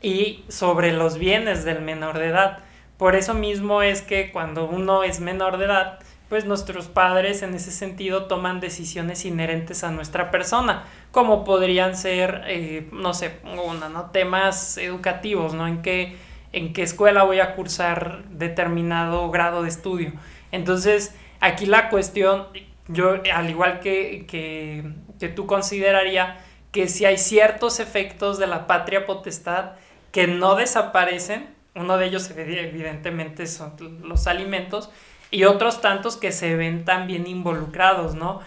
y 0.01 0.43
sobre 0.47 0.93
los 0.93 1.17
bienes 1.17 1.63
del 1.63 1.81
menor 1.81 2.17
de 2.17 2.27
edad. 2.27 2.59
Por 2.97 3.15
eso 3.15 3.33
mismo 3.33 3.81
es 3.81 4.01
que 4.01 4.31
cuando 4.31 4.65
uno 4.65 5.03
es 5.03 5.19
menor 5.19 5.57
de 5.57 5.65
edad, 5.65 5.99
pues 6.31 6.45
nuestros 6.45 6.87
padres 6.87 7.41
en 7.41 7.53
ese 7.55 7.71
sentido 7.71 8.25
toman 8.25 8.61
decisiones 8.61 9.25
inherentes 9.25 9.83
a 9.83 9.91
nuestra 9.91 10.31
persona, 10.31 10.85
como 11.11 11.43
podrían 11.43 11.97
ser, 11.97 12.43
eh, 12.47 12.87
no 12.93 13.13
sé, 13.13 13.39
una, 13.43 13.89
¿no? 13.89 14.11
temas 14.11 14.77
educativos, 14.77 15.53
¿no? 15.53 15.67
En 15.67 15.81
qué, 15.81 16.15
en 16.53 16.71
qué 16.71 16.83
escuela 16.83 17.23
voy 17.23 17.41
a 17.41 17.53
cursar 17.55 18.23
determinado 18.29 19.29
grado 19.29 19.63
de 19.63 19.69
estudio. 19.69 20.13
Entonces, 20.53 21.13
aquí 21.41 21.65
la 21.65 21.89
cuestión, 21.89 22.47
yo 22.87 23.15
al 23.33 23.49
igual 23.49 23.81
que, 23.81 24.25
que, 24.25 24.85
que 25.19 25.27
tú 25.27 25.45
consideraría 25.45 26.37
que 26.71 26.87
si 26.87 27.03
hay 27.03 27.17
ciertos 27.17 27.81
efectos 27.81 28.39
de 28.39 28.47
la 28.47 28.67
patria 28.67 29.05
potestad 29.05 29.71
que 30.11 30.27
no 30.27 30.55
desaparecen. 30.55 31.53
Uno 31.75 31.97
de 31.97 32.07
ellos 32.07 32.29
evidentemente 32.31 33.47
son 33.47 33.75
los 34.03 34.27
alimentos 34.27 34.89
y 35.29 35.45
otros 35.45 35.81
tantos 35.81 36.17
que 36.17 36.31
se 36.31 36.55
ven 36.55 36.83
también 36.83 37.27
involucrados, 37.27 38.15
¿no? 38.15 38.41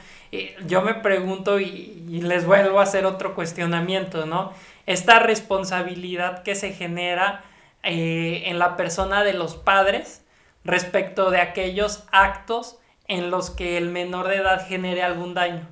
yo 0.67 0.83
me 0.83 0.95
pregunto 0.95 1.61
y, 1.61 2.21
les 2.23 2.47
vuelvo 2.47 2.81
a 2.81 2.85
hacer 2.85 3.07
otro 3.07 3.35
cuestionamiento, 3.35 4.27
¿no? 4.27 4.53
Esta 4.87 5.19
responsabilidad 5.19 6.43
que 6.43 6.55
se 6.55 6.73
genera 6.73 7.45
eh, 7.83 8.45
en 8.47 8.59
la 8.59 8.77
persona 8.77 9.25
de 9.25 9.35
los 9.35 9.57
padres 9.57 10.25
respecto 10.65 11.31
de 11.31 11.41
aquellos 11.41 12.05
actos 12.13 12.79
en 13.09 13.31
los 13.31 13.51
que 13.51 13.77
el 13.77 13.91
menor 13.91 14.29
de 14.29 14.37
edad 14.37 14.67
genere 14.67 15.03
algún 15.03 15.35
daño, 15.35 15.69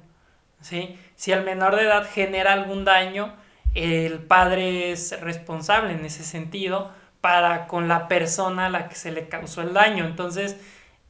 ¿sí? 0.60 0.98
Si 1.16 1.32
el 1.32 1.44
menor 1.44 1.76
de 1.76 1.82
edad 1.82 2.08
genera 2.12 2.52
algún 2.52 2.84
daño, 2.84 3.34
el 3.74 4.18
padre 4.18 4.92
es 4.92 5.18
responsable 5.20 5.92
en 5.92 6.04
ese 6.04 6.24
sentido 6.24 6.90
para 7.20 7.66
con 7.66 7.88
la 7.88 8.08
persona 8.08 8.66
a 8.66 8.70
la 8.70 8.88
que 8.88 8.94
se 8.94 9.12
le 9.12 9.28
causó 9.28 9.62
el 9.62 9.72
daño. 9.72 10.04
Entonces, 10.04 10.56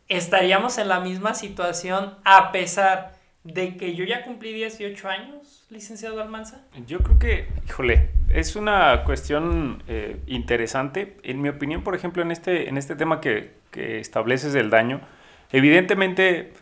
estaríamos 0.09 0.79
en 0.79 0.89
la 0.89 1.01
misma 1.01 1.35
situación 1.35 2.15
a 2.25 2.53
pesar 2.53 3.13
de 3.45 3.77
que 3.77 3.95
yo 3.95 4.05
ya 4.05 4.23
cumplí 4.23 4.53
18 4.53 5.09
años, 5.09 5.65
licenciado 5.71 6.23
Almanza. 6.23 6.65
Yo 6.87 7.01
creo 7.01 7.19
que, 7.19 7.49
híjole, 7.67 8.11
es 8.29 8.55
una 8.55 9.03
cuestión 9.05 9.83
eh, 9.89 10.19
interesante. 10.27 11.17
En 11.25 11.43
mi 11.43 11.49
opinión, 11.49 11.83
por 11.83 11.97
ejemplo, 11.97 12.23
en 12.23 12.31
este, 12.31 12.69
en 12.69 12.79
este 12.79 12.95
tema 12.95 13.21
que, 13.21 13.55
que 13.73 13.99
estableces 13.99 14.53
del 14.53 14.71
daño, 14.71 15.01
evidentemente, 15.51 16.53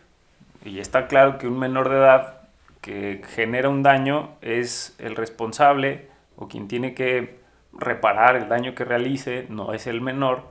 y 0.65 0.79
está 0.79 1.07
claro 1.07 1.37
que 1.37 1.47
un 1.47 1.59
menor 1.59 1.89
de 1.89 1.97
edad 1.97 2.40
que 2.81 3.21
genera 3.35 3.69
un 3.69 3.83
daño 3.83 4.31
es 4.41 4.95
el 4.99 5.15
responsable 5.15 6.09
o 6.35 6.47
quien 6.47 6.67
tiene 6.67 6.93
que 6.93 7.39
reparar 7.73 8.35
el 8.35 8.49
daño 8.49 8.75
que 8.75 8.83
realice, 8.83 9.45
no 9.49 9.73
es 9.73 9.87
el 9.87 10.01
menor, 10.01 10.43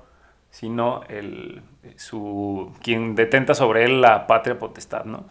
sino 0.50 1.02
el, 1.08 1.62
su, 1.96 2.72
quien 2.82 3.14
detenta 3.14 3.54
sobre 3.54 3.84
él 3.84 4.00
la 4.00 4.26
patria 4.26 4.58
potestad, 4.58 5.04
¿no? 5.04 5.26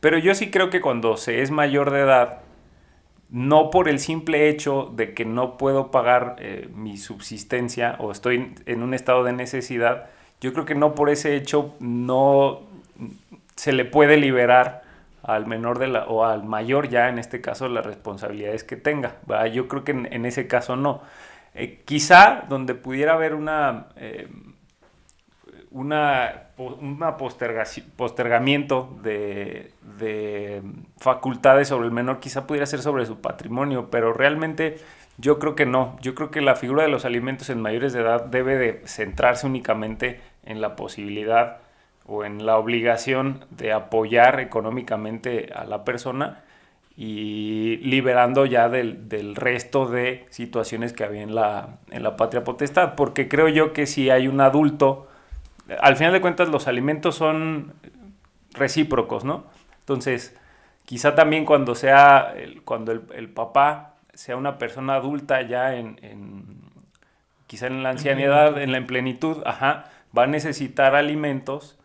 Pero 0.00 0.18
yo 0.18 0.34
sí 0.34 0.50
creo 0.50 0.70
que 0.70 0.80
cuando 0.80 1.16
se 1.16 1.42
es 1.42 1.50
mayor 1.50 1.90
de 1.90 2.00
edad, 2.00 2.40
no 3.30 3.70
por 3.70 3.88
el 3.88 3.98
simple 3.98 4.48
hecho 4.48 4.92
de 4.94 5.14
que 5.14 5.24
no 5.24 5.56
puedo 5.56 5.90
pagar 5.90 6.36
eh, 6.38 6.68
mi 6.74 6.98
subsistencia 6.98 7.96
o 7.98 8.12
estoy 8.12 8.54
en 8.66 8.82
un 8.82 8.94
estado 8.94 9.24
de 9.24 9.32
necesidad, 9.32 10.06
yo 10.40 10.52
creo 10.52 10.66
que 10.66 10.74
no 10.74 10.94
por 10.94 11.10
ese 11.10 11.36
hecho 11.36 11.74
no 11.80 12.60
se 13.56 13.72
le 13.72 13.84
puede 13.84 14.18
liberar 14.18 14.83
al 15.24 15.46
menor 15.46 15.78
de 15.78 15.88
la, 15.88 16.04
o 16.04 16.24
al 16.24 16.44
mayor 16.44 16.88
ya 16.88 17.08
en 17.08 17.18
este 17.18 17.40
caso 17.40 17.68
las 17.68 17.84
responsabilidades 17.84 18.62
que 18.62 18.76
tenga. 18.76 19.16
Yo 19.52 19.68
creo 19.68 19.82
que 19.82 19.92
en, 19.92 20.26
ese 20.26 20.46
caso 20.46 20.76
no. 20.76 21.02
Eh, 21.54 21.82
quizá 21.84 22.44
donde 22.48 22.74
pudiera 22.74 23.14
haber 23.14 23.34
una, 23.34 23.86
eh, 23.96 24.28
una, 25.70 26.48
una 26.58 27.16
postergamiento 27.16 28.96
de, 29.02 29.72
de, 29.98 30.62
facultades 30.98 31.68
sobre 31.68 31.86
el 31.86 31.92
menor, 31.92 32.20
quizá 32.20 32.46
pudiera 32.46 32.66
ser 32.66 32.82
sobre 32.82 33.06
su 33.06 33.20
patrimonio, 33.20 33.88
pero 33.90 34.12
realmente 34.12 34.78
yo 35.16 35.38
creo 35.38 35.54
que 35.54 35.64
no. 35.64 35.96
Yo 36.02 36.14
creo 36.14 36.30
que 36.30 36.42
la 36.42 36.56
figura 36.56 36.82
de 36.82 36.90
los 36.90 37.06
alimentos 37.06 37.48
en 37.48 37.62
mayores 37.62 37.94
de 37.94 38.00
edad 38.00 38.26
debe 38.26 38.56
de 38.56 38.82
centrarse 38.84 39.46
únicamente 39.46 40.20
en 40.44 40.60
la 40.60 40.76
posibilidad 40.76 41.63
o 42.06 42.24
en 42.24 42.44
la 42.44 42.58
obligación 42.58 43.44
de 43.50 43.72
apoyar 43.72 44.40
económicamente 44.40 45.50
a 45.54 45.64
la 45.64 45.84
persona 45.84 46.42
y 46.96 47.78
liberando 47.78 48.46
ya 48.46 48.68
del, 48.68 49.08
del, 49.08 49.34
resto 49.34 49.86
de 49.86 50.26
situaciones 50.30 50.92
que 50.92 51.04
había 51.04 51.22
en 51.22 51.34
la, 51.34 51.78
en 51.90 52.02
la 52.02 52.16
patria 52.16 52.44
potestad. 52.44 52.94
Porque 52.94 53.28
creo 53.28 53.48
yo 53.48 53.72
que 53.72 53.86
si 53.86 54.10
hay 54.10 54.28
un 54.28 54.40
adulto, 54.40 55.08
al 55.80 55.96
final 55.96 56.12
de 56.12 56.20
cuentas 56.20 56.48
los 56.50 56.68
alimentos 56.68 57.16
son 57.16 57.72
recíprocos, 58.52 59.24
¿no? 59.24 59.44
Entonces, 59.80 60.36
quizá 60.84 61.14
también 61.14 61.44
cuando 61.44 61.74
sea, 61.74 62.32
el, 62.36 62.62
cuando 62.62 62.92
el, 62.92 63.02
el, 63.14 63.28
papá 63.28 63.94
sea 64.12 64.36
una 64.36 64.58
persona 64.58 64.94
adulta 64.94 65.42
ya 65.42 65.74
en, 65.74 65.98
en 66.02 66.44
quizá 67.48 67.66
en 67.66 67.82
la 67.82 67.90
ancianidad, 67.90 68.60
en 68.62 68.70
la 68.70 68.86
plenitud, 68.86 69.42
ajá, 69.44 69.86
va 70.16 70.24
a 70.24 70.26
necesitar 70.28 70.94
alimentos 70.94 71.76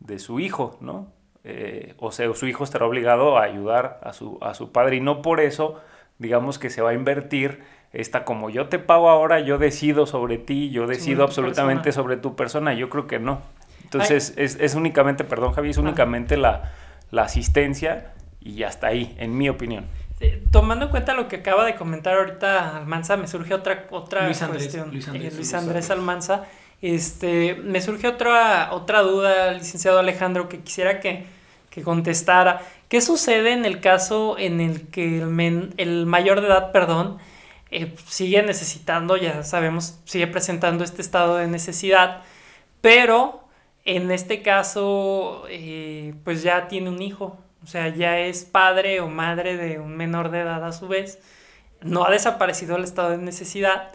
de 0.00 0.18
su 0.18 0.40
hijo, 0.40 0.76
¿no? 0.80 1.12
Eh, 1.44 1.94
o 1.98 2.12
sea, 2.12 2.32
su 2.34 2.46
hijo 2.46 2.64
estará 2.64 2.84
obligado 2.84 3.38
a 3.38 3.42
ayudar 3.42 4.00
a 4.02 4.12
su, 4.12 4.38
a 4.42 4.54
su 4.54 4.72
padre 4.72 4.96
y 4.96 5.00
no 5.00 5.22
por 5.22 5.40
eso, 5.40 5.80
digamos 6.18 6.58
que 6.58 6.68
se 6.68 6.82
va 6.82 6.90
a 6.90 6.94
invertir 6.94 7.62
esta 7.92 8.24
como 8.24 8.50
yo 8.50 8.68
te 8.68 8.78
pago 8.78 9.08
ahora, 9.08 9.40
yo 9.40 9.58
decido 9.58 10.06
sobre 10.06 10.36
ti, 10.36 10.70
yo 10.70 10.86
decido 10.86 11.24
absolutamente 11.24 11.92
sobre 11.92 12.16
tu 12.16 12.36
persona, 12.36 12.74
yo 12.74 12.90
creo 12.90 13.06
que 13.06 13.18
no. 13.18 13.40
Entonces 13.82 14.34
es, 14.36 14.74
únicamente, 14.74 15.24
perdón 15.24 15.52
Javi, 15.52 15.70
es 15.70 15.78
únicamente 15.78 16.36
la, 16.36 16.72
asistencia 17.16 18.12
y 18.40 18.62
hasta 18.62 18.88
ahí, 18.88 19.16
en 19.18 19.38
mi 19.38 19.48
opinión. 19.48 19.86
tomando 20.50 20.86
en 20.86 20.90
cuenta 20.90 21.14
lo 21.14 21.28
que 21.28 21.36
acaba 21.36 21.64
de 21.64 21.76
comentar 21.76 22.18
ahorita 22.18 22.76
Almanza, 22.76 23.16
me 23.16 23.26
surge 23.26 23.54
otra, 23.54 23.86
otra 23.90 24.26
Luis 24.26 24.42
cuestión. 24.42 24.90
Luis 24.90 25.08
Andrés, 25.08 25.34
Luis 25.36 25.54
Andrés 25.54 25.90
Almanza. 25.90 26.44
Este, 26.80 27.54
me 27.56 27.80
surge 27.80 28.06
otra, 28.06 28.72
otra 28.72 29.02
duda, 29.02 29.52
licenciado 29.52 29.98
Alejandro, 29.98 30.48
que 30.48 30.60
quisiera 30.60 31.00
que, 31.00 31.26
que 31.70 31.82
contestara. 31.82 32.62
¿Qué 32.88 33.00
sucede 33.00 33.52
en 33.52 33.64
el 33.64 33.80
caso 33.80 34.36
en 34.38 34.60
el 34.60 34.88
que 34.88 35.18
el, 35.18 35.74
el 35.76 36.06
mayor 36.06 36.40
de 36.40 36.46
edad, 36.46 36.72
perdón, 36.72 37.18
eh, 37.70 37.94
sigue 38.06 38.42
necesitando, 38.42 39.16
ya 39.16 39.42
sabemos, 39.42 39.98
sigue 40.04 40.26
presentando 40.26 40.84
este 40.84 41.02
estado 41.02 41.36
de 41.36 41.48
necesidad, 41.48 42.22
pero 42.80 43.44
en 43.84 44.10
este 44.10 44.42
caso, 44.42 45.44
eh, 45.50 46.14
pues 46.24 46.42
ya 46.42 46.68
tiene 46.68 46.88
un 46.88 47.02
hijo, 47.02 47.38
o 47.62 47.66
sea, 47.66 47.88
ya 47.88 48.18
es 48.20 48.44
padre 48.44 49.00
o 49.00 49.08
madre 49.08 49.56
de 49.56 49.78
un 49.80 49.96
menor 49.96 50.30
de 50.30 50.40
edad 50.40 50.64
a 50.64 50.72
su 50.72 50.88
vez, 50.88 51.18
no 51.82 52.04
ha 52.04 52.10
desaparecido 52.10 52.76
el 52.76 52.84
estado 52.84 53.10
de 53.10 53.18
necesidad 53.18 53.90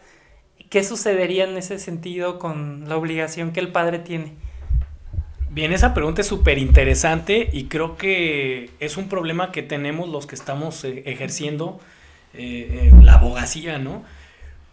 ¿Qué 0.74 0.84
sucedería 0.84 1.44
en 1.44 1.56
ese 1.56 1.78
sentido 1.78 2.40
con 2.40 2.90
la 2.90 2.98
obligación 2.98 3.52
que 3.52 3.60
el 3.60 3.68
padre 3.68 4.00
tiene? 4.00 4.34
Bien, 5.52 5.72
esa 5.72 5.94
pregunta 5.94 6.22
es 6.22 6.28
súper 6.28 6.58
interesante 6.58 7.48
y 7.54 7.66
creo 7.66 7.96
que 7.96 8.72
es 8.80 8.98
un 8.98 9.08
problema 9.08 9.52
que 9.52 9.62
tenemos 9.62 10.10
los 10.10 10.26
que 10.26 10.34
estamos 10.34 10.84
eh, 10.84 11.04
ejerciendo 11.06 11.80
eh, 12.34 12.92
la 13.04 13.14
abogacía, 13.14 13.78
¿no? 13.78 14.04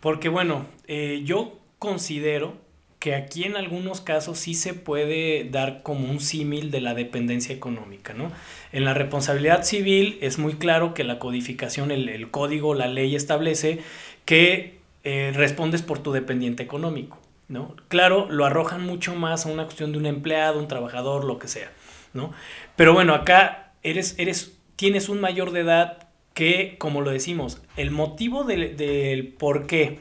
Porque 0.01 0.31
bueno, 0.31 0.65
eh, 0.89 1.21
yo 1.27 1.59
considero 1.79 2.55
que 2.99 3.15
aquí 3.15 3.45
en 3.45 3.57
algunos 3.57 4.01
casos 4.01 4.39
sí 4.39 4.55
se 4.55 4.73
puede 4.73 5.51
dar 5.51 5.83
como 5.83 6.11
un 6.11 6.21
símil 6.21 6.71
de 6.71 6.81
la 6.81 6.95
dependencia 6.95 7.55
económica, 7.55 8.15
¿no? 8.15 8.33
En 8.73 8.87
la 8.87 8.95
responsabilidad 8.95 9.65
civil 9.65 10.17
es 10.23 10.39
muy 10.39 10.55
claro 10.55 10.95
que 10.95 11.05
la 11.05 11.19
codificación, 11.19 11.91
el 11.91 12.31
código, 12.31 12.73
la 12.73 12.89
ley 12.89 13.15
establece 13.15 13.81
que 14.25 14.80
eh, 15.03 15.33
respondes 15.35 15.81
por 15.81 15.99
tu 16.01 16.13
dependiente 16.13 16.63
económico, 16.63 17.19
¿no? 17.49 17.75
Claro, 17.89 18.27
lo 18.31 18.45
arrojan 18.45 18.85
mucho 18.85 19.15
más 19.15 19.47
a 19.47 19.49
una 19.49 19.65
cuestión 19.65 19.93
de 19.93 19.99
un 19.99 20.05
empleado, 20.05 20.59
un 20.59 20.69
trabajador, 20.69 21.25
lo 21.25 21.39
que 21.39 21.49
sea, 21.49 21.73
¿no? 22.13 22.33
Pero 22.77 22.93
bueno, 22.93 23.15
acá 23.15 23.73
eres, 23.83 24.15
eres, 24.19 24.59
tienes 24.77 25.09
un 25.09 25.21
mayor 25.21 25.53
de 25.53 25.61
edad 25.61 26.09
que, 26.35 26.77
como 26.79 27.01
lo 27.01 27.11
decimos, 27.11 27.63
el 27.77 27.91
motivo 27.91 28.45
del, 28.45 29.35
por 29.39 29.67
qué 29.67 30.01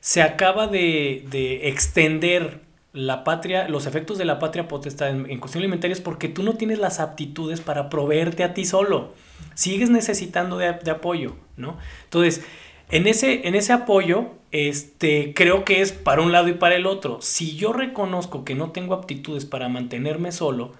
se 0.00 0.20
acaba 0.20 0.66
de, 0.66 1.60
extender 1.68 2.60
la 2.92 3.24
patria, 3.24 3.66
los 3.68 3.86
efectos 3.86 4.18
de 4.18 4.26
la 4.26 4.38
patria 4.38 4.68
potestad 4.68 5.08
en, 5.08 5.30
en, 5.30 5.40
cuestión 5.40 5.62
alimentaria 5.62 5.92
es 5.92 6.00
porque 6.00 6.28
tú 6.28 6.42
no 6.42 6.54
tienes 6.54 6.78
las 6.78 7.00
aptitudes 7.00 7.60
para 7.60 7.88
proveerte 7.88 8.44
a 8.44 8.54
ti 8.54 8.64
solo. 8.64 9.14
Sigues 9.54 9.88
necesitando 9.88 10.58
de, 10.58 10.72
de 10.72 10.90
apoyo, 10.90 11.36
¿no? 11.56 11.78
Entonces, 12.04 12.44
en 12.90 13.06
ese, 13.06 13.46
en 13.46 13.54
ese 13.54 13.72
apoyo, 13.72 14.30
este, 14.50 15.34
creo 15.34 15.64
que 15.64 15.82
es 15.82 15.92
para 15.92 16.22
un 16.22 16.32
lado 16.32 16.48
y 16.48 16.54
para 16.54 16.76
el 16.76 16.86
otro. 16.86 17.20
Si 17.20 17.56
yo 17.56 17.72
reconozco 17.72 18.44
que 18.44 18.54
no 18.54 18.70
tengo 18.70 18.94
aptitudes 18.94 19.44
para 19.44 19.68
mantenerme 19.68 20.32
solo, 20.32 20.72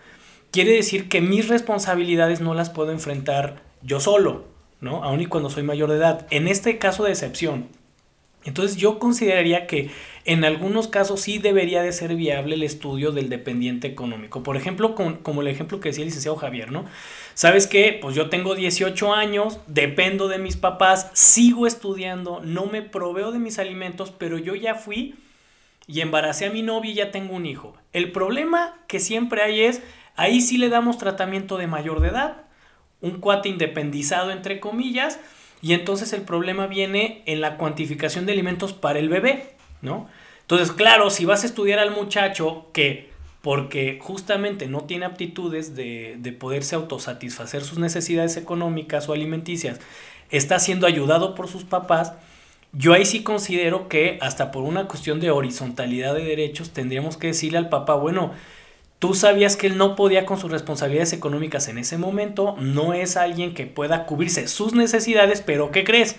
quiere 0.51 0.73
decir 0.73 1.09
que 1.09 1.21
mis 1.21 1.49
responsabilidades 1.49 2.41
no 2.41 2.55
las 2.55 2.71
puedo 2.71 2.93
enfrentar 2.93 3.63
yo 3.83 4.01
solo, 4.01 4.45
¿no? 4.81 5.05
Aun 5.05 5.21
y 5.21 5.27
cuando 5.27 5.51
soy 5.51 5.63
mayor 5.63 5.91
de 5.91 5.97
edad. 5.97 6.27
En 6.31 6.49
este 6.49 6.79
caso 6.79 7.05
de 7.05 7.11
excepción, 7.11 7.69
entonces 8.45 8.77
yo 8.77 8.99
consideraría 8.99 9.67
que 9.67 9.91
en 10.29 10.45
algunos 10.45 10.89
casos 10.89 11.23
sí 11.23 11.39
debería 11.39 11.83
de 11.83 11.91
ser 11.91 12.15
viable 12.15 12.55
el 12.55 12.63
estudio 12.63 13.13
del 13.13 13.31
dependiente 13.31 13.89
económico. 13.89 14.43
Por 14.43 14.59
ejemplo, 14.59 14.95
como 14.95 15.41
el 15.41 15.49
ejemplo 15.49 15.81
que 15.81 15.89
decía 15.89 16.03
el 16.03 16.09
licenciado 16.09 16.37
Javier, 16.37 16.71
¿no? 16.71 16.85
¿Sabes 17.33 17.67
qué? 17.67 17.99
Pues 17.99 18.15
yo 18.15 18.29
tengo 18.29 18.55
18 18.55 19.15
años, 19.15 19.59
dependo 19.69 20.29
de 20.29 20.37
mis 20.37 20.59
papás, 20.59 21.11
sigo 21.15 21.67
estudiando, 21.67 22.43
no 22.45 22.67
me 22.67 22.83
proveo 22.83 23.33
de 23.33 23.39
mis 23.39 23.59
alimentos, 23.59 24.11
pero 24.11 24.37
yo 24.37 24.55
ya 24.55 24.75
fui 24.75 25.15
y 25.87 26.03
embaracé 26.03 26.45
a 26.45 26.51
mi 26.51 26.61
novia 26.61 26.91
y 26.91 26.95
ya 26.97 27.11
tengo 27.11 27.35
un 27.35 27.47
hijo. 27.47 27.75
El 27.95 28.13
problema 28.13 28.75
que 28.87 29.01
siempre 29.01 29.41
hay 29.41 29.63
es, 29.63 29.81
ahí 30.15 30.43
sí 30.43 30.59
le 30.59 30.69
damos 30.69 30.99
tratamiento 30.99 31.57
de 31.57 31.69
mayor 31.69 32.01
de 32.01 32.09
edad, 32.09 32.43
un 33.01 33.21
cuate 33.21 33.49
independizado 33.49 34.31
entre 34.31 34.61
comillas, 34.61 35.21
y 35.63 35.73
entonces 35.73 36.13
el 36.13 36.21
problema 36.21 36.67
viene 36.67 37.23
en 37.25 37.41
la 37.41 37.57
cuantificación 37.57 38.27
de 38.27 38.33
alimentos 38.33 38.75
para 38.75 38.99
el 38.99 39.09
bebé, 39.09 39.55
¿no? 39.81 40.07
Entonces, 40.49 40.73
claro, 40.73 41.11
si 41.11 41.27
vas 41.27 41.43
a 41.43 41.47
estudiar 41.47 41.79
al 41.79 41.91
muchacho 41.91 42.69
que 42.73 43.11
porque 43.43 43.99
justamente 44.03 44.67
no 44.67 44.81
tiene 44.85 45.05
aptitudes 45.05 45.77
de, 45.77 46.17
de 46.19 46.33
poderse 46.33 46.75
autosatisfacer 46.75 47.63
sus 47.63 47.79
necesidades 47.79 48.39
económicas 48.39 49.09
o 49.09 49.13
alimenticias, 49.13 49.79
está 50.31 50.59
siendo 50.59 50.87
ayudado 50.87 51.35
por 51.35 51.49
sus 51.49 51.65
papás, 51.65 52.15
yo 52.73 52.95
ahí 52.95 53.05
sí 53.05 53.23
considero 53.23 53.89
que 53.89 54.19
hasta 54.23 54.51
por 54.51 54.65
una 54.65 54.89
cuestión 54.89 55.21
de 55.21 55.31
horizontalidad 55.31 56.15
de 56.15 56.25
derechos 56.25 56.71
tendríamos 56.71 57.19
que 57.19 57.29
decirle 57.29 57.59
al 57.59 57.69
papá, 57.69 57.95
bueno, 57.95 58.33
Tú 58.99 59.15
sabías 59.15 59.57
que 59.57 59.69
él 59.69 59.77
no 59.79 59.95
podía 59.95 60.27
con 60.27 60.41
sus 60.41 60.51
responsabilidades 60.51 61.13
económicas 61.13 61.69
en 61.69 61.79
ese 61.79 61.99
momento, 61.99 62.57
no 62.59 62.95
es 62.95 63.17
alguien 63.17 63.55
que 63.55 63.67
pueda 63.67 64.07
cubrirse 64.07 64.49
sus 64.49 64.75
necesidades, 64.75 65.41
pero 65.41 65.71
¿qué 65.71 65.85
crees? 65.85 66.17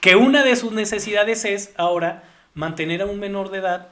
Que 0.00 0.16
una 0.16 0.42
de 0.42 0.56
sus 0.56 0.72
necesidades 0.72 1.44
es 1.44 1.74
ahora 1.76 2.24
mantener 2.54 3.02
a 3.02 3.06
un 3.06 3.18
menor 3.18 3.50
de 3.50 3.58
edad 3.58 3.88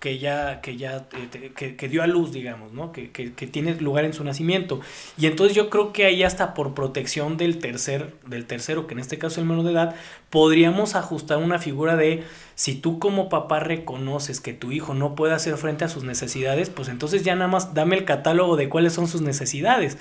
que 0.00 0.18
ya, 0.18 0.60
que 0.60 0.76
ya 0.76 1.08
eh, 1.12 1.52
que, 1.54 1.88
dio 1.88 2.02
a 2.02 2.06
luz, 2.06 2.32
digamos, 2.32 2.72
¿no? 2.72 2.92
Que, 2.92 3.08
tiene 3.08 3.74
lugar 3.76 4.04
en 4.04 4.12
su 4.12 4.24
nacimiento. 4.24 4.80
Y 5.16 5.26
entonces 5.26 5.56
yo 5.56 5.70
creo 5.70 5.92
que 5.92 6.04
ahí 6.04 6.22
hasta 6.22 6.54
por 6.54 6.74
protección 6.74 7.36
del 7.36 7.58
tercer, 7.58 8.14
del 8.26 8.46
tercero, 8.46 8.86
que 8.86 8.94
en 8.94 9.00
este 9.00 9.18
caso 9.18 9.34
es 9.34 9.38
el 9.38 9.46
menor 9.46 9.64
de 9.64 9.72
edad, 9.72 9.94
podríamos 10.30 10.94
ajustar 10.94 11.38
una 11.38 11.58
figura 11.58 11.96
de 11.96 12.24
si 12.54 12.74
tú 12.74 12.98
como 12.98 13.28
papá 13.28 13.60
reconoces 13.60 14.40
que 14.40 14.52
tu 14.52 14.70
hijo 14.72 14.94
no 14.94 15.14
puede 15.14 15.34
hacer 15.34 15.56
frente 15.56 15.84
a 15.84 15.88
sus 15.88 16.04
necesidades, 16.04 16.70
pues 16.70 16.88
entonces 16.88 17.24
ya 17.24 17.34
nada 17.34 17.48
más 17.48 17.74
dame 17.74 17.96
el 17.96 18.04
catálogo 18.04 18.56
de 18.56 18.68
cuáles 18.68 18.92
son 18.92 19.08
sus 19.08 19.22
necesidades. 19.22 19.98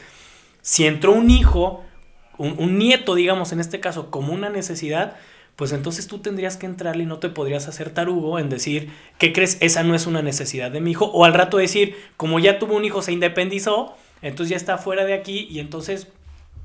Si 0.61 0.85
entró 0.85 1.13
un 1.13 1.29
hijo, 1.29 1.83
un, 2.37 2.55
un 2.59 2.77
nieto, 2.77 3.15
digamos, 3.15 3.53
en 3.53 3.59
este 3.59 3.79
caso, 3.79 4.11
como 4.11 4.33
una 4.33 4.49
necesidad, 4.49 5.15
pues 5.55 5.71
entonces 5.71 6.07
tú 6.07 6.19
tendrías 6.19 6.57
que 6.57 6.65
entrarle 6.65 7.03
y 7.03 7.05
no 7.05 7.19
te 7.19 7.29
podrías 7.29 7.67
hacer 7.67 7.89
tarugo 7.89 8.39
en 8.39 8.49
decir, 8.49 8.89
¿qué 9.17 9.31
crees? 9.31 9.57
Esa 9.61 9.83
no 9.83 9.95
es 9.95 10.05
una 10.05 10.21
necesidad 10.21 10.69
de 10.71 10.81
mi 10.81 10.91
hijo. 10.91 11.05
O 11.05 11.23
al 11.23 11.33
rato 11.33 11.57
decir, 11.57 11.95
como 12.17 12.39
ya 12.39 12.59
tuvo 12.59 12.75
un 12.75 12.83
hijo, 12.83 13.01
se 13.01 13.13
independizó, 13.13 13.95
entonces 14.21 14.49
ya 14.49 14.57
está 14.57 14.77
fuera 14.77 15.05
de 15.05 15.13
aquí 15.13 15.47
y 15.49 15.59
entonces 15.59 16.09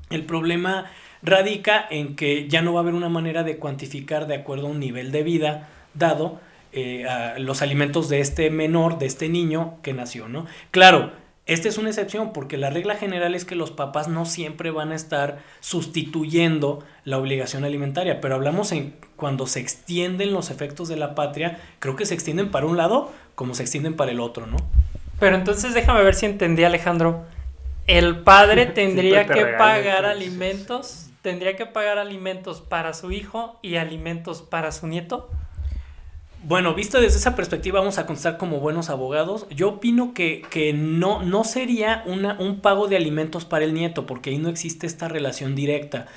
el 0.09 0.25
problema 0.25 0.91
radica 1.21 1.85
en 1.89 2.15
que 2.15 2.49
ya 2.49 2.61
no 2.61 2.73
va 2.73 2.79
a 2.79 2.83
haber 2.83 2.95
una 2.95 3.09
manera 3.09 3.43
de 3.43 3.57
cuantificar 3.57 4.27
de 4.27 4.35
acuerdo 4.35 4.67
a 4.67 4.71
un 4.71 4.79
nivel 4.79 5.11
de 5.11 5.23
vida 5.23 5.69
dado 5.93 6.39
eh, 6.73 7.05
los 7.37 7.61
alimentos 7.61 8.09
de 8.09 8.19
este 8.19 8.49
menor, 8.49 8.97
de 8.97 9.05
este 9.05 9.29
niño 9.29 9.77
que 9.83 9.93
nació, 9.93 10.27
¿no? 10.27 10.45
Claro, 10.71 11.11
esta 11.53 11.67
es 11.67 11.77
una 11.77 11.89
excepción 11.89 12.31
porque 12.31 12.57
la 12.57 12.69
regla 12.69 12.95
general 12.95 13.35
es 13.35 13.43
que 13.43 13.55
los 13.55 13.71
papás 13.71 14.07
no 14.07 14.25
siempre 14.25 14.71
van 14.71 14.93
a 14.93 14.95
estar 14.95 15.39
sustituyendo 15.59 16.83
la 17.03 17.17
obligación 17.17 17.65
alimentaria, 17.65 18.21
pero 18.21 18.35
hablamos 18.35 18.71
en 18.71 18.95
cuando 19.17 19.47
se 19.47 19.59
extienden 19.59 20.31
los 20.31 20.49
efectos 20.49 20.87
de 20.87 20.95
la 20.95 21.13
patria, 21.13 21.59
creo 21.79 21.97
que 21.97 22.05
se 22.05 22.13
extienden 22.13 22.51
para 22.51 22.67
un 22.67 22.77
lado 22.77 23.11
como 23.35 23.53
se 23.53 23.63
extienden 23.63 23.97
para 23.97 24.11
el 24.11 24.21
otro, 24.21 24.47
¿no? 24.47 24.55
Pero 25.19 25.35
entonces 25.35 25.73
déjame 25.73 26.01
ver 26.03 26.15
si 26.15 26.25
entendí, 26.25 26.63
Alejandro. 26.63 27.25
El 27.85 28.19
padre 28.19 28.65
tendría 28.67 29.27
que 29.27 29.45
pagar 29.45 30.05
alimentos, 30.05 31.09
tendría 31.21 31.57
que 31.57 31.65
pagar 31.65 31.97
alimentos 31.97 32.61
para 32.61 32.93
su 32.93 33.11
hijo 33.11 33.59
y 33.61 33.75
alimentos 33.75 34.41
para 34.41 34.71
su 34.71 34.87
nieto. 34.87 35.29
Bueno, 36.43 36.73
visto 36.73 36.99
desde 36.99 37.19
esa 37.19 37.35
perspectiva, 37.35 37.79
vamos 37.79 37.99
a 37.99 38.07
contestar 38.07 38.37
como 38.39 38.59
buenos 38.59 38.89
abogados. 38.89 39.45
Yo 39.51 39.69
opino 39.69 40.15
que, 40.15 40.41
que 40.49 40.73
no, 40.73 41.21
no 41.21 41.43
sería 41.43 42.03
una, 42.07 42.35
un 42.39 42.61
pago 42.61 42.87
de 42.87 42.95
alimentos 42.95 43.45
para 43.45 43.63
el 43.63 43.75
nieto, 43.75 44.07
porque 44.07 44.31
ahí 44.31 44.39
no 44.39 44.49
existe 44.49 44.87
esta 44.87 45.07
relación 45.07 45.53
directa. 45.53 46.07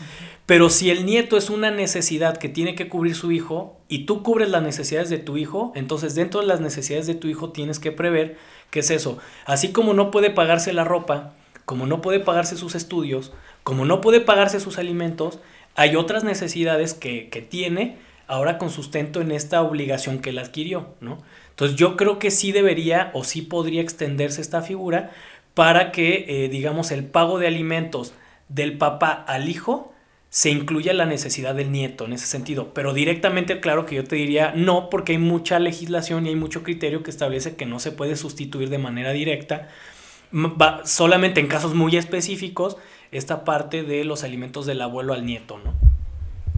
Pero 0.46 0.70
si 0.70 0.90
el 0.90 1.04
nieto 1.04 1.36
es 1.36 1.50
una 1.50 1.70
necesidad 1.70 2.38
que 2.38 2.48
tiene 2.48 2.74
que 2.74 2.88
cubrir 2.88 3.14
su 3.14 3.32
hijo 3.32 3.78
y 3.86 4.06
tú 4.06 4.22
cubres 4.22 4.48
las 4.48 4.62
necesidades 4.62 5.10
de 5.10 5.18
tu 5.18 5.36
hijo, 5.36 5.72
entonces 5.74 6.14
dentro 6.14 6.40
de 6.40 6.46
las 6.46 6.60
necesidades 6.62 7.06
de 7.06 7.14
tu 7.14 7.28
hijo 7.28 7.50
tienes 7.52 7.78
que 7.78 7.92
prever 7.92 8.38
qué 8.70 8.80
es 8.80 8.90
eso. 8.90 9.18
Así 9.44 9.72
como 9.72 9.92
no 9.92 10.10
puede 10.10 10.30
pagarse 10.30 10.72
la 10.72 10.84
ropa, 10.84 11.34
como 11.66 11.86
no 11.86 12.00
puede 12.00 12.20
pagarse 12.20 12.56
sus 12.56 12.74
estudios, 12.74 13.34
como 13.62 13.84
no 13.84 14.00
puede 14.00 14.22
pagarse 14.22 14.58
sus 14.58 14.78
alimentos, 14.78 15.40
hay 15.74 15.96
otras 15.96 16.24
necesidades 16.24 16.94
que, 16.94 17.28
que 17.28 17.42
tiene 17.42 17.98
ahora 18.26 18.58
con 18.58 18.70
sustento 18.70 19.20
en 19.20 19.30
esta 19.30 19.62
obligación 19.62 20.18
que 20.18 20.30
él 20.30 20.38
adquirió, 20.38 20.94
¿no? 21.00 21.18
Entonces 21.50 21.76
yo 21.76 21.96
creo 21.96 22.18
que 22.18 22.30
sí 22.30 22.52
debería 22.52 23.10
o 23.14 23.24
sí 23.24 23.42
podría 23.42 23.80
extenderse 23.80 24.40
esta 24.40 24.62
figura 24.62 25.12
para 25.54 25.92
que, 25.92 26.24
eh, 26.28 26.48
digamos, 26.48 26.90
el 26.90 27.04
pago 27.04 27.38
de 27.38 27.46
alimentos 27.46 28.12
del 28.48 28.76
papá 28.76 29.12
al 29.12 29.48
hijo 29.48 29.94
se 30.34 30.50
incluya 30.50 30.92
la 30.92 31.06
necesidad 31.06 31.54
del 31.54 31.70
nieto 31.70 32.06
en 32.06 32.12
ese 32.12 32.26
sentido. 32.26 32.74
Pero 32.74 32.92
directamente, 32.92 33.60
claro 33.60 33.86
que 33.86 33.94
yo 33.94 34.04
te 34.04 34.16
diría 34.16 34.52
no, 34.56 34.90
porque 34.90 35.12
hay 35.12 35.18
mucha 35.18 35.60
legislación 35.60 36.26
y 36.26 36.30
hay 36.30 36.36
mucho 36.36 36.64
criterio 36.64 37.04
que 37.04 37.10
establece 37.12 37.54
que 37.54 37.66
no 37.66 37.78
se 37.78 37.92
puede 37.92 38.16
sustituir 38.16 38.68
de 38.68 38.78
manera 38.78 39.12
directa, 39.12 39.68
solamente 40.84 41.38
en 41.38 41.46
casos 41.46 41.74
muy 41.74 41.96
específicos, 41.96 42.76
esta 43.12 43.44
parte 43.44 43.84
de 43.84 44.04
los 44.04 44.24
alimentos 44.24 44.66
del 44.66 44.82
abuelo 44.82 45.12
al 45.12 45.24
nieto, 45.24 45.60
¿no? 45.64 45.93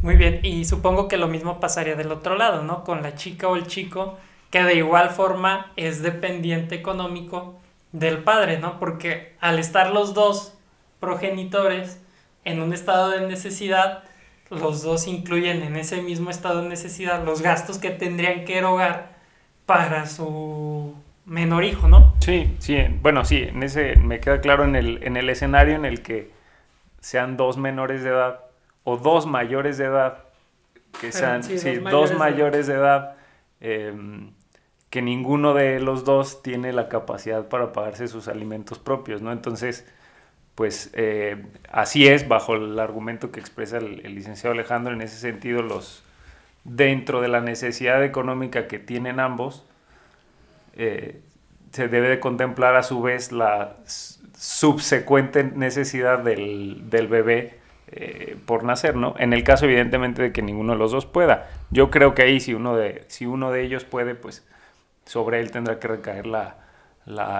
Muy 0.02 0.16
bien, 0.16 0.40
y 0.42 0.64
supongo 0.64 1.08
que 1.08 1.16
lo 1.16 1.28
mismo 1.28 1.58
pasaría 1.58 1.96
del 1.96 2.12
otro 2.12 2.36
lado, 2.36 2.62
¿no? 2.62 2.84
Con 2.84 3.02
la 3.02 3.14
chica 3.14 3.48
o 3.48 3.56
el 3.56 3.66
chico, 3.66 4.18
que 4.50 4.62
de 4.62 4.74
igual 4.74 5.10
forma 5.10 5.72
es 5.76 6.02
dependiente 6.02 6.74
económico 6.74 7.58
del 7.92 8.18
padre, 8.18 8.58
¿no? 8.58 8.78
Porque 8.78 9.34
al 9.40 9.58
estar 9.58 9.90
los 9.90 10.14
dos 10.14 10.54
progenitores 11.00 12.00
en 12.44 12.60
un 12.60 12.72
estado 12.72 13.10
de 13.10 13.26
necesidad, 13.26 14.04
los 14.50 14.82
dos 14.82 15.08
incluyen 15.08 15.62
en 15.62 15.76
ese 15.76 16.02
mismo 16.02 16.30
estado 16.30 16.62
de 16.62 16.68
necesidad 16.68 17.24
los 17.24 17.42
gastos 17.42 17.78
que 17.78 17.90
tendrían 17.90 18.44
que 18.44 18.58
erogar 18.58 19.16
para 19.66 20.06
su 20.06 20.94
menor 21.24 21.64
hijo, 21.64 21.88
¿no? 21.88 22.14
Sí, 22.20 22.54
sí, 22.60 22.76
bueno, 23.02 23.24
sí, 23.24 23.42
en 23.42 23.62
ese 23.62 23.96
me 23.96 24.20
queda 24.20 24.40
claro 24.40 24.64
en 24.64 24.76
el, 24.76 25.02
en 25.02 25.16
el 25.16 25.28
escenario 25.28 25.74
en 25.74 25.84
el 25.84 26.02
que 26.02 26.30
sean 27.00 27.36
dos 27.36 27.56
menores 27.56 28.04
de 28.04 28.10
edad 28.10 28.45
o 28.88 28.96
dos 28.96 29.26
mayores 29.26 29.78
de 29.78 29.86
edad, 29.86 30.18
que 31.00 31.10
sean 31.10 31.42
sí, 31.42 31.56
dos, 31.78 32.14
mayores, 32.14 32.68
de 32.68 32.74
edad, 32.74 33.16
em, 33.60 34.30
que 34.90 35.02
ninguno 35.02 35.54
de 35.54 35.80
los 35.80 36.04
dos 36.04 36.40
tiene 36.40 36.72
la 36.72 36.88
capacidad 36.88 37.48
para 37.48 37.72
pagarse 37.72 38.06
sus 38.06 38.28
alimentos 38.28 38.78
propios, 38.78 39.22
¿no? 39.22 39.32
Entonces, 39.32 39.84
pues 40.54 40.90
eh, 40.92 41.46
así 41.68 42.06
es, 42.06 42.28
bajo 42.28 42.54
el 42.54 42.78
argumento 42.78 43.32
que 43.32 43.40
expresa 43.40 43.78
el, 43.78 44.14
licenciado 44.14 44.54
Alejandro, 44.54 44.94
en 44.94 45.00
ese 45.00 45.16
sentido, 45.16 45.62
los 45.62 46.04
dentro 46.62 47.20
de 47.20 47.26
la 47.26 47.40
necesidad 47.40 48.04
económica 48.04 48.68
que 48.68 48.78
tienen 48.78 49.18
ambos, 49.18 49.64
eh, 50.76 51.20
se 51.72 51.88
debe 51.88 52.08
de 52.08 52.20
contemplar 52.20 52.76
a 52.76 52.84
su 52.84 53.02
vez 53.02 53.32
la 53.32 53.78
subsecuente 53.84 55.42
necesidad 55.42 56.20
del, 56.20 56.88
del 56.88 57.08
bebé 57.08 57.65
eh, 57.88 58.36
por 58.46 58.64
nacer, 58.64 58.96
¿no? 58.96 59.14
En 59.18 59.32
el 59.32 59.44
caso, 59.44 59.66
evidentemente, 59.66 60.20
de 60.20 60.32
que 60.32 60.42
ninguno 60.42 60.72
de 60.72 60.78
los 60.78 60.90
dos 60.90 61.06
pueda. 61.06 61.48
Yo 61.70 61.90
creo 61.90 62.14
que 62.14 62.22
ahí, 62.22 62.40
si 62.40 62.52
uno 62.52 62.76
de, 62.76 63.04
si 63.06 63.26
uno 63.26 63.52
de 63.52 63.62
ellos 63.62 63.84
puede, 63.84 64.14
pues 64.16 64.46
sobre 65.04 65.40
él 65.40 65.52
tendrá 65.52 65.78
que 65.78 65.86
recaer 65.86 66.26
la, 66.26 66.56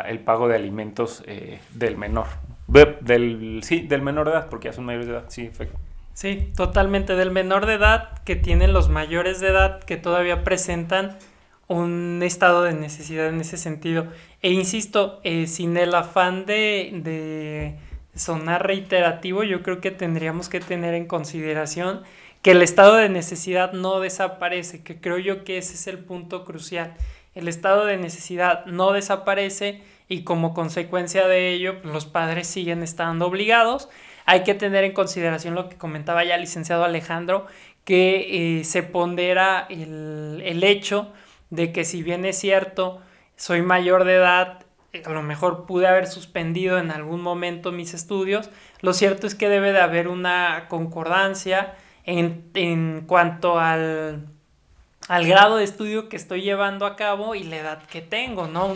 el 0.06 0.20
pago 0.20 0.46
de 0.46 0.54
alimentos 0.54 1.24
eh, 1.26 1.60
del 1.74 1.96
menor. 1.96 2.26
Del, 2.68 3.60
sí, 3.62 3.80
del 3.80 4.02
menor 4.02 4.26
de 4.26 4.32
edad, 4.32 4.48
porque 4.48 4.68
ya 4.68 4.72
son 4.72 4.84
mayores 4.84 5.08
de 5.08 5.12
edad, 5.14 5.24
sí, 5.28 5.46
efecto. 5.46 5.78
Sí, 6.14 6.52
totalmente. 6.56 7.16
Del 7.16 7.32
menor 7.32 7.66
de 7.66 7.74
edad 7.74 8.22
que 8.22 8.36
tienen 8.36 8.72
los 8.72 8.88
mayores 8.88 9.40
de 9.40 9.48
edad 9.48 9.82
que 9.82 9.96
todavía 9.96 10.44
presentan 10.44 11.18
un 11.66 12.20
estado 12.22 12.62
de 12.62 12.72
necesidad 12.72 13.28
en 13.28 13.40
ese 13.40 13.56
sentido. 13.56 14.06
E 14.42 14.52
insisto, 14.52 15.20
eh, 15.24 15.48
sin 15.48 15.76
el 15.76 15.92
afán 15.94 16.46
de 16.46 17.78
sonar 18.16 18.66
reiterativo, 18.66 19.44
yo 19.44 19.62
creo 19.62 19.80
que 19.80 19.90
tendríamos 19.90 20.48
que 20.48 20.60
tener 20.60 20.94
en 20.94 21.06
consideración 21.06 22.02
que 22.42 22.52
el 22.52 22.62
estado 22.62 22.96
de 22.96 23.08
necesidad 23.08 23.72
no 23.72 24.00
desaparece, 24.00 24.82
que 24.82 25.00
creo 25.00 25.18
yo 25.18 25.44
que 25.44 25.58
ese 25.58 25.74
es 25.74 25.86
el 25.86 25.98
punto 25.98 26.44
crucial. 26.44 26.94
El 27.34 27.48
estado 27.48 27.84
de 27.84 27.96
necesidad 27.96 28.64
no 28.66 28.92
desaparece 28.92 29.82
y 30.08 30.22
como 30.22 30.54
consecuencia 30.54 31.26
de 31.26 31.52
ello 31.52 31.82
pues, 31.82 31.92
los 31.92 32.06
padres 32.06 32.46
siguen 32.46 32.82
estando 32.82 33.26
obligados. 33.26 33.88
Hay 34.24 34.42
que 34.42 34.54
tener 34.54 34.84
en 34.84 34.92
consideración 34.92 35.54
lo 35.54 35.68
que 35.68 35.76
comentaba 35.76 36.24
ya 36.24 36.36
el 36.36 36.42
licenciado 36.42 36.84
Alejandro, 36.84 37.46
que 37.84 38.60
eh, 38.60 38.64
se 38.64 38.82
pondera 38.82 39.66
el, 39.68 40.42
el 40.44 40.64
hecho 40.64 41.12
de 41.50 41.72
que 41.72 41.84
si 41.84 42.02
bien 42.02 42.24
es 42.24 42.38
cierto, 42.38 43.00
soy 43.36 43.62
mayor 43.62 44.04
de 44.04 44.14
edad, 44.14 44.65
a 45.04 45.10
lo 45.10 45.22
mejor 45.22 45.66
pude 45.66 45.86
haber 45.86 46.06
suspendido 46.06 46.78
en 46.78 46.90
algún 46.90 47.20
momento 47.20 47.72
mis 47.72 47.94
estudios, 47.94 48.50
lo 48.80 48.92
cierto 48.92 49.26
es 49.26 49.34
que 49.34 49.48
debe 49.48 49.72
de 49.72 49.80
haber 49.80 50.08
una 50.08 50.66
concordancia 50.68 51.74
en, 52.04 53.04
cuanto 53.06 53.58
al, 53.58 54.26
al, 55.08 55.26
grado 55.26 55.56
de 55.56 55.64
estudio 55.64 56.08
que 56.08 56.16
estoy 56.16 56.42
llevando 56.42 56.86
a 56.86 56.96
cabo 56.96 57.34
y 57.34 57.42
la 57.42 57.56
edad 57.56 57.82
que 57.84 58.00
tengo, 58.00 58.46
¿no? 58.46 58.74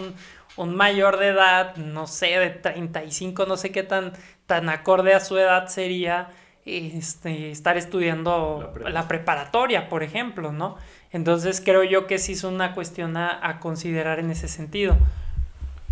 Un, 0.56 0.76
mayor 0.76 1.18
de 1.18 1.28
edad, 1.28 1.76
no 1.76 2.06
sé, 2.06 2.38
de 2.38 2.50
35, 2.50 3.46
no 3.46 3.56
sé 3.56 3.72
qué 3.72 3.82
tan, 3.82 4.12
tan 4.44 4.68
acorde 4.68 5.14
a 5.14 5.20
su 5.20 5.38
edad 5.38 5.68
sería 5.68 6.28
este, 6.66 7.50
estar 7.50 7.78
estudiando 7.78 8.74
la, 8.84 9.08
preparatoria, 9.08 9.88
por 9.88 10.02
ejemplo, 10.02 10.52
¿no? 10.52 10.76
Entonces 11.12 11.62
creo 11.64 11.82
yo 11.84 12.06
que 12.06 12.18
sí 12.18 12.32
es 12.32 12.44
una 12.44 12.74
cuestión 12.74 13.16
a 13.16 13.58
considerar 13.60 14.18
en 14.18 14.30
ese 14.30 14.48
sentido. 14.48 14.98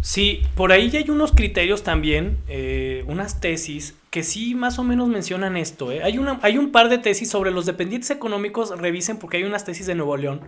Sí, 0.00 0.42
por 0.54 0.72
ahí 0.72 0.90
ya 0.90 1.00
hay 1.00 1.10
unos 1.10 1.32
criterios 1.32 1.82
también, 1.82 2.38
eh, 2.48 3.04
unas 3.08 3.40
tesis 3.40 3.96
que 4.10 4.22
sí 4.22 4.54
más 4.54 4.78
o 4.78 4.84
menos 4.84 5.08
mencionan 5.08 5.56
esto. 5.56 5.90
¿eh? 5.90 6.02
Hay, 6.02 6.18
una, 6.18 6.38
hay 6.42 6.56
un 6.56 6.70
par 6.70 6.88
de 6.88 6.98
tesis 6.98 7.28
sobre 7.28 7.50
los 7.50 7.66
dependientes 7.66 8.10
económicos, 8.10 8.78
revisen 8.78 9.18
porque 9.18 9.38
hay 9.38 9.44
unas 9.44 9.64
tesis 9.64 9.86
de 9.86 9.94
Nuevo 9.94 10.16
León 10.16 10.40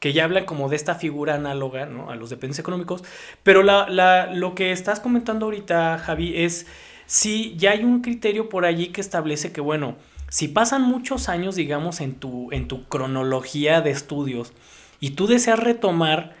que 0.00 0.12
ya 0.12 0.24
hablan 0.24 0.46
como 0.46 0.68
de 0.68 0.76
esta 0.76 0.94
figura 0.94 1.34
análoga 1.34 1.86
¿no? 1.86 2.10
a 2.10 2.16
los 2.16 2.30
dependientes 2.30 2.58
económicos. 2.58 3.04
Pero 3.42 3.62
lo 3.62 4.54
que 4.54 4.72
estás 4.72 4.98
comentando 4.98 5.46
ahorita, 5.46 5.98
Javi, 5.98 6.42
es 6.42 6.66
si 7.06 7.54
ya 7.56 7.72
hay 7.72 7.84
un 7.84 8.00
criterio 8.00 8.48
por 8.48 8.64
allí 8.64 8.88
que 8.88 9.02
establece 9.02 9.52
que, 9.52 9.60
bueno, 9.60 9.96
si 10.30 10.48
pasan 10.48 10.82
muchos 10.82 11.28
años, 11.28 11.54
digamos, 11.54 12.00
en 12.00 12.14
tu, 12.14 12.50
en 12.50 12.66
tu 12.66 12.84
cronología 12.84 13.82
de 13.82 13.90
estudios 13.90 14.52
y 15.00 15.10
tú 15.10 15.26
deseas 15.26 15.58
retomar 15.58 16.39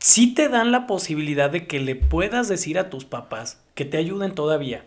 sí 0.00 0.34
te 0.34 0.48
dan 0.48 0.72
la 0.72 0.86
posibilidad 0.86 1.50
de 1.50 1.66
que 1.66 1.78
le 1.78 1.94
puedas 1.94 2.48
decir 2.48 2.78
a 2.78 2.90
tus 2.90 3.04
papás 3.04 3.62
que 3.74 3.84
te 3.84 3.98
ayuden 3.98 4.34
todavía. 4.34 4.84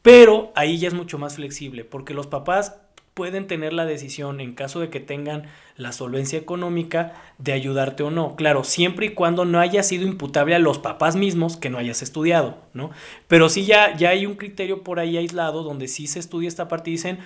Pero 0.00 0.52
ahí 0.54 0.78
ya 0.78 0.88
es 0.88 0.94
mucho 0.94 1.18
más 1.18 1.36
flexible, 1.36 1.84
porque 1.84 2.14
los 2.14 2.26
papás 2.26 2.76
pueden 3.14 3.46
tener 3.46 3.72
la 3.72 3.84
decisión 3.84 4.40
en 4.40 4.54
caso 4.54 4.80
de 4.80 4.88
que 4.88 4.98
tengan 4.98 5.44
la 5.76 5.92
solvencia 5.92 6.38
económica 6.38 7.12
de 7.38 7.52
ayudarte 7.52 8.02
o 8.02 8.10
no. 8.10 8.36
Claro, 8.36 8.64
siempre 8.64 9.06
y 9.06 9.10
cuando 9.10 9.44
no 9.44 9.60
haya 9.60 9.82
sido 9.82 10.06
imputable 10.06 10.54
a 10.54 10.58
los 10.58 10.78
papás 10.78 11.14
mismos 11.14 11.56
que 11.56 11.68
no 11.68 11.78
hayas 11.78 12.00
estudiado, 12.00 12.56
¿no? 12.72 12.90
Pero 13.28 13.48
sí 13.48 13.64
ya, 13.64 13.94
ya 13.96 14.10
hay 14.10 14.24
un 14.24 14.36
criterio 14.36 14.82
por 14.82 14.98
ahí 14.98 15.18
aislado 15.18 15.62
donde 15.62 15.88
sí 15.88 16.06
se 16.06 16.20
estudia 16.20 16.48
esta 16.48 16.68
parte 16.68 16.90
y 16.90 16.94
dicen, 16.94 17.18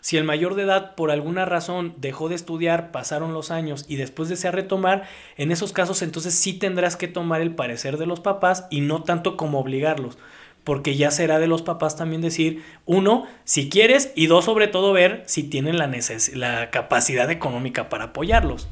si 0.00 0.16
el 0.16 0.24
mayor 0.24 0.54
de 0.54 0.62
edad 0.62 0.94
por 0.94 1.10
alguna 1.10 1.44
razón 1.44 1.94
dejó 1.98 2.28
de 2.28 2.34
estudiar, 2.34 2.90
pasaron 2.90 3.34
los 3.34 3.50
años 3.50 3.84
y 3.88 3.96
después 3.96 4.28
desea 4.28 4.50
retomar, 4.50 5.04
en 5.36 5.52
esos 5.52 5.72
casos 5.72 6.02
entonces 6.02 6.34
sí 6.34 6.54
tendrás 6.54 6.96
que 6.96 7.08
tomar 7.08 7.40
el 7.40 7.54
parecer 7.54 7.96
de 7.96 8.06
los 8.06 8.20
papás 8.20 8.66
y 8.70 8.80
no 8.80 9.02
tanto 9.02 9.36
como 9.36 9.60
obligarlos. 9.60 10.18
porque 10.64 10.94
ya 10.96 11.10
será 11.10 11.38
de 11.38 11.46
los 11.46 11.62
papás 11.62 11.96
también 11.96 12.20
decir, 12.20 12.62
uno, 12.84 13.26
si 13.44 13.70
quieres, 13.70 14.12
y 14.14 14.26
dos, 14.26 14.44
sobre 14.44 14.68
todo, 14.68 14.92
ver 14.92 15.22
si 15.26 15.42
tienen 15.42 15.78
la, 15.78 15.90
la 16.34 16.70
capacidad 16.70 17.30
económica 17.30 17.88
para 17.88 18.04
apoyarlos. 18.04 18.68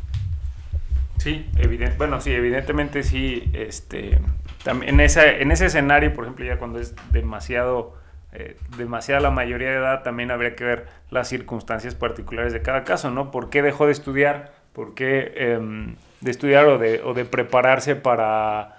Sí, 1.19 1.47
evidente, 1.57 1.97
bueno, 1.97 2.21
sí, 2.21 2.31
evidentemente 2.31 3.03
sí, 3.03 3.51
este, 3.53 4.21
en, 4.67 5.01
esa, 5.01 5.29
en 5.29 5.51
ese 5.51 5.67
escenario, 5.67 6.15
por 6.15 6.25
ejemplo, 6.25 6.45
ya 6.45 6.59
cuando 6.59 6.79
es 6.79 6.95
demasiado, 7.11 7.97
eh, 8.33 8.57
demasiada 8.77 9.21
la 9.21 9.31
mayoría 9.31 9.71
de 9.71 9.77
edad, 9.77 10.03
también 10.03 10.31
habría 10.31 10.55
que 10.55 10.65
ver 10.65 10.87
las 11.11 11.29
circunstancias 11.29 11.95
particulares 11.95 12.53
de 12.53 12.63
cada 12.63 12.85
caso, 12.85 13.11
¿no? 13.11 13.31
¿Por 13.31 13.51
qué 13.51 13.63
dejó 13.63 13.87
de 13.87 13.93
estudiar? 13.93 14.53
¿Por 14.73 14.95
qué 14.95 15.33
em, 15.37 15.97
de 16.21 16.31
estudiar 16.31 16.67
o 16.67 16.79
de, 16.79 17.01
o 17.03 17.15
de 17.15 17.25
prepararse 17.25 17.97
para 17.97 18.79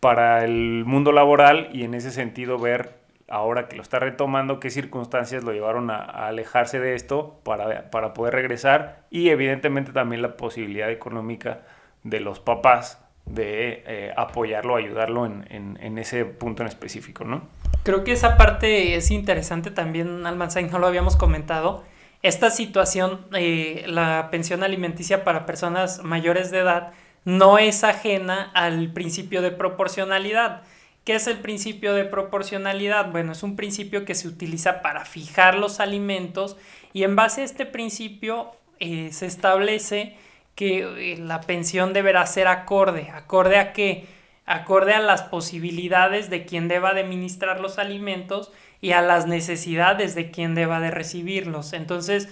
para 0.00 0.44
el 0.44 0.84
mundo 0.84 1.12
laboral 1.12 1.68
y 1.72 1.84
en 1.84 1.94
ese 1.94 2.10
sentido 2.10 2.58
ver 2.58 2.90
ahora 3.28 3.68
que 3.68 3.76
lo 3.76 3.82
está 3.82 3.98
retomando 3.98 4.60
qué 4.60 4.70
circunstancias 4.70 5.42
lo 5.42 5.52
llevaron 5.52 5.90
a, 5.90 5.96
alejarse 5.96 6.78
de 6.78 6.94
esto 6.94 7.40
para, 7.42 7.90
para, 7.90 8.14
poder 8.14 8.34
regresar 8.34 9.04
y 9.10 9.30
evidentemente 9.30 9.92
también 9.92 10.22
la 10.22 10.36
posibilidad 10.36 10.90
económica 10.90 11.62
de 12.04 12.20
los 12.20 12.38
papás 12.38 13.04
de 13.24 13.82
eh, 13.86 14.14
apoyarlo, 14.16 14.76
ayudarlo 14.76 15.26
en, 15.26 15.44
en, 15.50 15.98
ese 15.98 16.24
punto 16.24 16.62
en 16.62 16.68
específico, 16.68 17.24
¿no? 17.24 17.42
Creo 17.86 18.02
que 18.02 18.10
esa 18.10 18.36
parte 18.36 18.96
es 18.96 19.12
interesante 19.12 19.70
también, 19.70 20.26
Almanzain, 20.26 20.68
no 20.72 20.80
lo 20.80 20.88
habíamos 20.88 21.14
comentado. 21.14 21.84
Esta 22.20 22.50
situación, 22.50 23.24
eh, 23.32 23.84
la 23.86 24.26
pensión 24.32 24.64
alimenticia 24.64 25.22
para 25.22 25.46
personas 25.46 26.02
mayores 26.02 26.50
de 26.50 26.58
edad, 26.58 26.94
no 27.24 27.58
es 27.58 27.84
ajena 27.84 28.50
al 28.54 28.92
principio 28.92 29.40
de 29.40 29.52
proporcionalidad. 29.52 30.62
¿Qué 31.04 31.14
es 31.14 31.28
el 31.28 31.38
principio 31.38 31.94
de 31.94 32.04
proporcionalidad? 32.04 33.12
Bueno, 33.12 33.30
es 33.30 33.44
un 33.44 33.54
principio 33.54 34.04
que 34.04 34.16
se 34.16 34.26
utiliza 34.26 34.82
para 34.82 35.04
fijar 35.04 35.54
los 35.54 35.78
alimentos 35.78 36.56
y 36.92 37.04
en 37.04 37.14
base 37.14 37.42
a 37.42 37.44
este 37.44 37.66
principio 37.66 38.50
eh, 38.80 39.10
se 39.12 39.26
establece 39.26 40.16
que 40.56 41.12
eh, 41.12 41.18
la 41.18 41.40
pensión 41.40 41.92
deberá 41.92 42.26
ser 42.26 42.48
acorde. 42.48 43.10
¿Acorde 43.10 43.58
a 43.58 43.72
qué? 43.72 44.15
Acorde 44.46 44.94
a 44.94 45.00
las 45.00 45.22
posibilidades 45.22 46.30
de 46.30 46.46
quien 46.46 46.68
deba 46.68 46.90
administrar 46.90 47.60
los 47.60 47.78
alimentos 47.78 48.52
y 48.80 48.92
a 48.92 49.02
las 49.02 49.26
necesidades 49.26 50.14
de 50.14 50.30
quien 50.30 50.54
deba 50.54 50.80
de 50.80 50.90
recibirlos. 50.90 51.72
Entonces, 51.72 52.28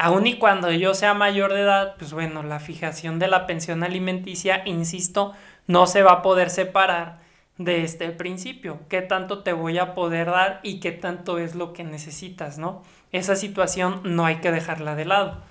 Aun 0.00 0.28
y 0.28 0.38
cuando 0.38 0.70
yo 0.70 0.94
sea 0.94 1.12
mayor 1.12 1.52
de 1.52 1.62
edad, 1.62 1.96
pues 1.98 2.12
bueno, 2.12 2.44
la 2.44 2.60
fijación 2.60 3.18
de 3.18 3.26
la 3.26 3.46
pensión 3.46 3.82
alimenticia, 3.82 4.62
insisto, 4.64 5.34
no 5.66 5.88
se 5.88 6.04
va 6.04 6.12
a 6.12 6.22
poder 6.22 6.50
separar 6.50 7.18
de 7.56 7.82
este 7.82 8.10
principio. 8.10 8.78
¿Qué 8.88 9.02
tanto 9.02 9.42
te 9.42 9.52
voy 9.52 9.76
a 9.78 9.96
poder 9.96 10.26
dar 10.28 10.60
y 10.62 10.78
qué 10.78 10.92
tanto 10.92 11.38
es 11.38 11.56
lo 11.56 11.72
que 11.72 11.82
necesitas, 11.82 12.58
no? 12.58 12.84
Esa 13.10 13.34
situación 13.34 14.00
no 14.04 14.24
hay 14.24 14.36
que 14.36 14.52
dejarla 14.52 14.94
de 14.94 15.04
lado. 15.04 15.42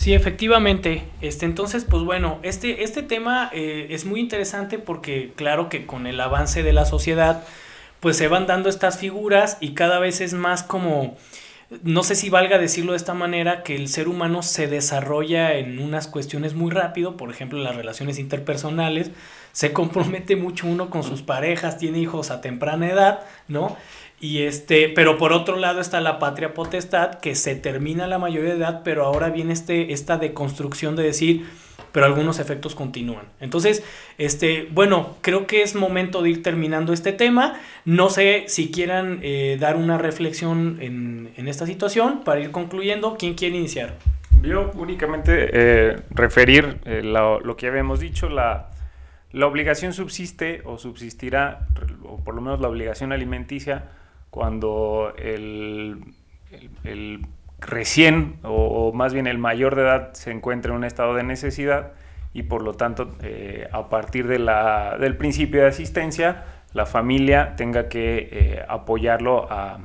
Sí, 0.00 0.14
efectivamente. 0.14 1.04
Este, 1.20 1.44
entonces, 1.44 1.84
pues 1.84 2.04
bueno, 2.04 2.38
este, 2.42 2.84
este 2.84 3.02
tema 3.02 3.50
eh, 3.52 3.88
es 3.90 4.06
muy 4.06 4.18
interesante 4.18 4.78
porque 4.78 5.34
claro 5.36 5.68
que 5.68 5.84
con 5.84 6.06
el 6.06 6.18
avance 6.22 6.62
de 6.62 6.72
la 6.72 6.86
sociedad, 6.86 7.44
pues 8.00 8.16
se 8.16 8.26
van 8.26 8.46
dando 8.46 8.70
estas 8.70 8.98
figuras 8.98 9.58
y 9.60 9.74
cada 9.74 9.98
vez 9.98 10.22
es 10.22 10.32
más 10.32 10.62
como 10.62 11.18
no 11.84 12.02
sé 12.02 12.16
si 12.16 12.30
valga 12.30 12.58
decirlo 12.58 12.92
de 12.92 12.96
esta 12.96 13.14
manera, 13.14 13.62
que 13.62 13.76
el 13.76 13.88
ser 13.88 14.08
humano 14.08 14.42
se 14.42 14.66
desarrolla 14.66 15.54
en 15.54 15.78
unas 15.78 16.08
cuestiones 16.08 16.54
muy 16.54 16.70
rápido, 16.70 17.16
por 17.16 17.30
ejemplo, 17.30 17.60
las 17.60 17.76
relaciones 17.76 18.18
interpersonales, 18.18 19.12
se 19.52 19.72
compromete 19.72 20.34
mucho 20.34 20.66
uno 20.66 20.90
con 20.90 21.04
sus 21.04 21.22
parejas, 21.22 21.78
tiene 21.78 21.98
hijos 21.98 22.30
a 22.30 22.40
temprana 22.40 22.88
edad, 22.88 23.20
¿no? 23.48 23.76
Y 24.20 24.42
este, 24.42 24.90
pero 24.90 25.16
por 25.16 25.32
otro 25.32 25.56
lado 25.56 25.80
está 25.80 26.00
la 26.02 26.18
patria 26.18 26.52
potestad, 26.52 27.20
que 27.20 27.34
se 27.34 27.56
termina 27.56 28.06
la 28.06 28.18
mayoría 28.18 28.50
de 28.50 28.58
edad, 28.58 28.82
pero 28.84 29.06
ahora 29.06 29.30
viene 29.30 29.54
este, 29.54 29.94
esta 29.94 30.18
deconstrucción 30.18 30.94
de 30.94 31.04
decir, 31.04 31.46
pero 31.92 32.04
algunos 32.04 32.38
efectos 32.38 32.74
continúan. 32.74 33.24
Entonces, 33.40 33.82
este, 34.18 34.68
bueno, 34.70 35.16
creo 35.22 35.46
que 35.46 35.62
es 35.62 35.74
momento 35.74 36.22
de 36.22 36.30
ir 36.30 36.42
terminando 36.42 36.92
este 36.92 37.12
tema. 37.12 37.58
No 37.86 38.10
sé 38.10 38.44
si 38.46 38.70
quieran 38.70 39.20
eh, 39.22 39.56
dar 39.58 39.76
una 39.76 39.96
reflexión 39.96 40.76
en, 40.80 41.30
en, 41.36 41.48
esta 41.48 41.66
situación 41.66 42.22
para 42.22 42.40
ir 42.40 42.50
concluyendo. 42.50 43.16
¿Quién 43.18 43.34
quiere 43.34 43.56
iniciar? 43.56 43.94
Yo 44.42 44.70
únicamente 44.74 45.48
eh, 45.52 45.96
referir 46.10 46.78
eh, 46.84 47.02
lo, 47.02 47.40
lo, 47.40 47.56
que 47.56 47.66
habíamos 47.66 48.00
dicho, 48.00 48.28
la, 48.28 48.70
la 49.32 49.46
obligación 49.46 49.92
subsiste 49.92 50.62
o 50.64 50.78
subsistirá, 50.78 51.66
o 52.04 52.18
por 52.22 52.34
lo 52.34 52.40
menos 52.40 52.60
la 52.60 52.68
obligación 52.68 53.12
alimenticia, 53.12 53.88
cuando 54.30 55.12
el, 55.18 56.14
el, 56.50 56.70
el 56.84 57.26
recién 57.60 58.38
o, 58.42 58.92
más 58.92 59.12
bien 59.12 59.26
el 59.26 59.38
mayor 59.38 59.76
de 59.76 59.82
edad 59.82 60.12
se 60.14 60.30
encuentra 60.30 60.72
en 60.72 60.78
un 60.78 60.84
estado 60.84 61.14
de 61.14 61.22
necesidad 61.22 61.92
y 62.32 62.44
por 62.44 62.62
lo 62.62 62.74
tanto 62.74 63.10
eh, 63.22 63.68
a 63.72 63.88
partir 63.88 64.26
de 64.26 64.38
la, 64.38 64.96
del 64.98 65.16
principio 65.16 65.62
de 65.62 65.68
asistencia 65.68 66.44
la 66.72 66.86
familia 66.86 67.54
tenga 67.56 67.88
que 67.88 68.28
eh, 68.30 68.64
apoyarlo 68.68 69.50
a, 69.50 69.80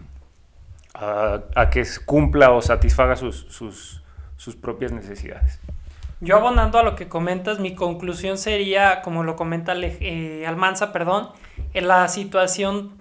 a, 0.94 1.70
que 1.72 1.84
cumpla 2.06 2.52
o 2.52 2.62
satisfaga 2.62 3.16
sus, 3.16 3.48
sus, 3.50 4.04
sus, 4.38 4.56
propias 4.56 4.92
necesidades. 4.92 5.60
Yo 6.22 6.38
abonando 6.38 6.78
a 6.78 6.84
lo 6.84 6.96
que 6.96 7.10
comentas, 7.10 7.60
mi 7.60 7.76
conclusión 7.76 8.38
sería, 8.38 9.02
como 9.02 9.24
lo 9.24 9.36
comenta 9.36 9.74
eh, 9.76 10.46
Almanza, 10.48 10.94
perdón, 10.94 11.30
en 11.74 11.88
la 11.88 12.08
situación 12.08 12.92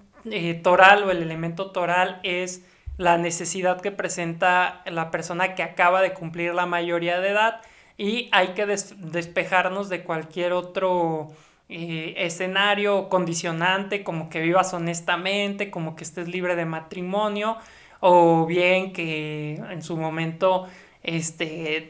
toral 0.63 1.03
o 1.03 1.11
el 1.11 1.21
elemento 1.21 1.71
toral 1.71 2.19
es 2.23 2.65
la 2.97 3.17
necesidad 3.17 3.81
que 3.81 3.91
presenta 3.91 4.81
la 4.85 5.11
persona 5.11 5.55
que 5.55 5.63
acaba 5.63 6.01
de 6.01 6.13
cumplir 6.13 6.53
la 6.53 6.65
mayoría 6.65 7.19
de 7.19 7.29
edad 7.29 7.61
y 7.97 8.29
hay 8.31 8.49
que 8.49 8.65
despejarnos 8.65 9.89
de 9.89 10.03
cualquier 10.03 10.53
otro 10.53 11.31
eh, 11.69 12.13
escenario 12.17 13.09
condicionante 13.09 14.03
como 14.03 14.29
que 14.29 14.41
vivas 14.41 14.73
honestamente, 14.73 15.71
como 15.71 15.95
que 15.95 16.03
estés 16.03 16.27
libre 16.27 16.55
de 16.55 16.65
matrimonio 16.65 17.57
o 18.01 18.45
bien 18.45 18.93
que 18.93 19.55
en 19.55 19.81
su 19.81 19.97
momento, 19.97 20.67
este, 21.03 21.87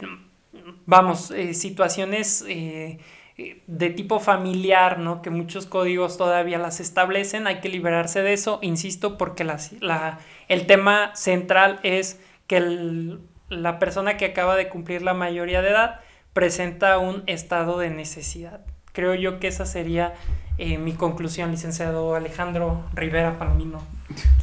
vamos, 0.86 1.32
eh, 1.32 1.54
situaciones 1.54 2.45
eh, 2.48 3.00
de 3.38 3.89
tipo 3.89 4.19
familiar, 4.19 5.00
¿no? 5.00 5.21
Que 5.21 5.30
muchos 5.30 5.65
códigos 5.65 6.17
todavía 6.17 6.58
las 6.58 6.80
establecen, 6.80 7.48
hay 7.48 7.60
que 7.60 7.69
liberarse 7.69 8.21
de 8.21 8.34
eso, 8.34 8.60
insisto, 8.62 9.17
porque 9.17 9.43
la, 9.43 10.19
el 10.48 10.65
tema 10.67 11.13
central 11.15 11.80
es 11.84 12.19
que 12.48 13.17
la 13.50 13.78
persona 13.80 14.15
que 14.17 14.26
acaba 14.26 14.56
de 14.56 14.69
cumplir 14.69 15.02
la 15.02 15.13
mayoría 15.13 15.62
de 15.62 15.69
edad 15.69 16.00
presenta 16.34 16.98
un 16.98 17.24
estado 17.28 17.78
de 17.78 17.89
necesidad. 17.89 18.62
Creo 18.93 19.15
yo 19.15 19.39
que 19.39 19.48
esa 19.48 19.65
sería 19.65 20.13
eh, 20.58 20.78
mi 20.78 20.93
conclusión, 20.93 21.52
licenciado 21.52 22.15
Alejandro 22.15 22.84
Rivera 22.93 23.38
Palomino. 23.38 23.84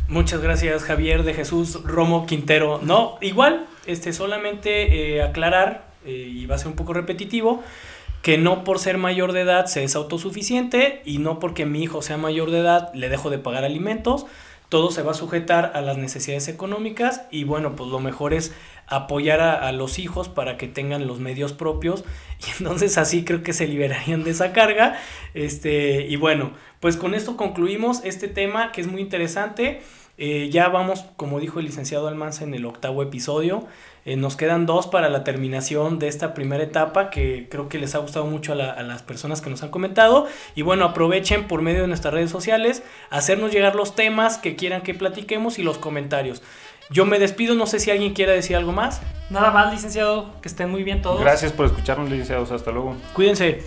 Muchas 0.09 0.42
gracias, 0.42 0.85
Javier 0.85 1.22
de 1.22 1.33
Jesús 1.33 1.83
Romo 1.85 2.26
Quintero. 2.26 2.81
No, 2.83 3.16
igual, 3.22 3.66
este, 3.87 4.12
solamente 4.12 5.16
eh, 5.16 5.22
aclarar, 5.22 5.87
eh, 6.05 6.11
y 6.11 6.44
va 6.44 6.57
a 6.57 6.59
ser 6.59 6.68
un 6.68 6.76
poco 6.76 6.92
repetitivo, 6.92 7.62
que 8.22 8.38
no 8.38 8.64
por 8.64 8.78
ser 8.78 8.98
mayor 8.98 9.32
de 9.32 9.42
edad 9.42 9.66
se 9.66 9.85
es 9.85 9.96
autosuficiente 9.96 11.02
y 11.04 11.18
no 11.18 11.38
porque 11.38 11.66
mi 11.66 11.82
hijo 11.82 12.02
sea 12.02 12.16
mayor 12.16 12.50
de 12.50 12.61
edad 12.61 12.92
le 12.94 13.08
dejo 13.08 13.30
de 13.30 13.38
pagar 13.38 13.64
alimentos 13.64 14.26
todo 14.72 14.90
se 14.90 15.02
va 15.02 15.11
a 15.11 15.14
sujetar 15.14 15.72
a 15.74 15.82
las 15.82 15.98
necesidades 15.98 16.48
económicas 16.48 17.26
y 17.30 17.44
bueno, 17.44 17.76
pues 17.76 17.90
lo 17.90 18.00
mejor 18.00 18.32
es 18.32 18.54
apoyar 18.87 19.42
a, 19.42 19.70
los 19.70 19.98
hijos 19.98 20.30
para 20.30 20.56
que 20.56 20.66
tengan 20.66 21.06
los 21.06 21.20
medios 21.20 21.52
propios 21.52 22.04
y 22.40 22.50
entonces 22.58 22.96
así 22.96 23.22
creo 23.22 23.42
que 23.42 23.52
se 23.52 23.66
liberarían 23.66 24.24
de 24.24 24.30
esa 24.30 24.54
carga. 24.54 24.98
Este, 25.35 26.06
y 26.06 26.16
bueno, 26.16 26.52
pues 26.80 26.96
con 26.96 27.12
esto 27.12 27.37
concluimos 27.37 28.02
este 28.02 28.28
tema 28.28 28.72
que 28.72 28.80
es 28.80 28.87
muy 28.87 29.02
interesante. 29.02 29.82
Eh, 30.16 30.48
ya 30.50 30.68
vamos, 30.68 31.04
como 31.18 31.38
dijo 31.38 31.58
el 31.58 31.66
licenciado 31.66 32.08
Almanza 32.08 32.44
en 32.44 32.54
el 32.54 32.64
octavo 32.64 33.02
episodio. 33.02 33.66
Eh, 34.04 34.16
nos 34.16 34.36
quedan 34.36 34.66
dos 34.66 34.88
para 34.88 35.08
la 35.08 35.22
terminación 35.22 35.98
de 35.98 36.08
esta 36.08 36.34
primera 36.34 36.64
etapa 36.64 37.08
que 37.08 37.46
creo 37.48 37.68
que 37.68 37.78
les 37.78 37.94
ha 37.94 37.98
gustado 37.98 38.26
mucho 38.26 38.52
a, 38.52 38.82
las 38.82 39.02
personas 39.02 39.40
que 39.40 39.50
nos 39.50 39.62
han 39.62 39.70
comentado. 39.70 40.26
Y 40.54 40.62
bueno, 40.62 40.84
aprovechen 40.84 41.46
por 41.46 41.62
medio 41.62 41.82
de 41.82 41.88
nuestras 41.88 42.12
redes 42.12 42.30
sociales 42.30 42.82
hacernos 43.10 43.52
llegar 43.52 43.76
los 43.76 43.94
temas 43.94 44.38
que 44.38 44.56
quieran 44.56 44.83
que 44.83 44.94
platiquemos 44.94 45.58
y 45.58 45.62
los 45.62 45.79
comentarios. 45.79 46.42
Yo 46.90 47.06
me 47.06 47.18
despido, 47.18 47.54
no 47.54 47.66
sé 47.66 47.79
si 47.79 47.90
alguien 47.90 48.12
quiera 48.12 48.33
decir 48.33 48.56
algo 48.56 48.72
más. 48.72 49.00
Nada 49.31 49.50
más, 49.50 49.72
licenciado, 49.72 50.33
que 50.42 50.48
estén 50.48 50.68
muy 50.68 50.83
bien 50.83 51.00
todos. 51.00 51.20
Gracias 51.20 51.52
por 51.52 51.66
escucharnos, 51.66 52.10
licenciados, 52.10 52.50
hasta 52.50 52.70
luego. 52.72 52.96
Cuídense. 53.14 53.62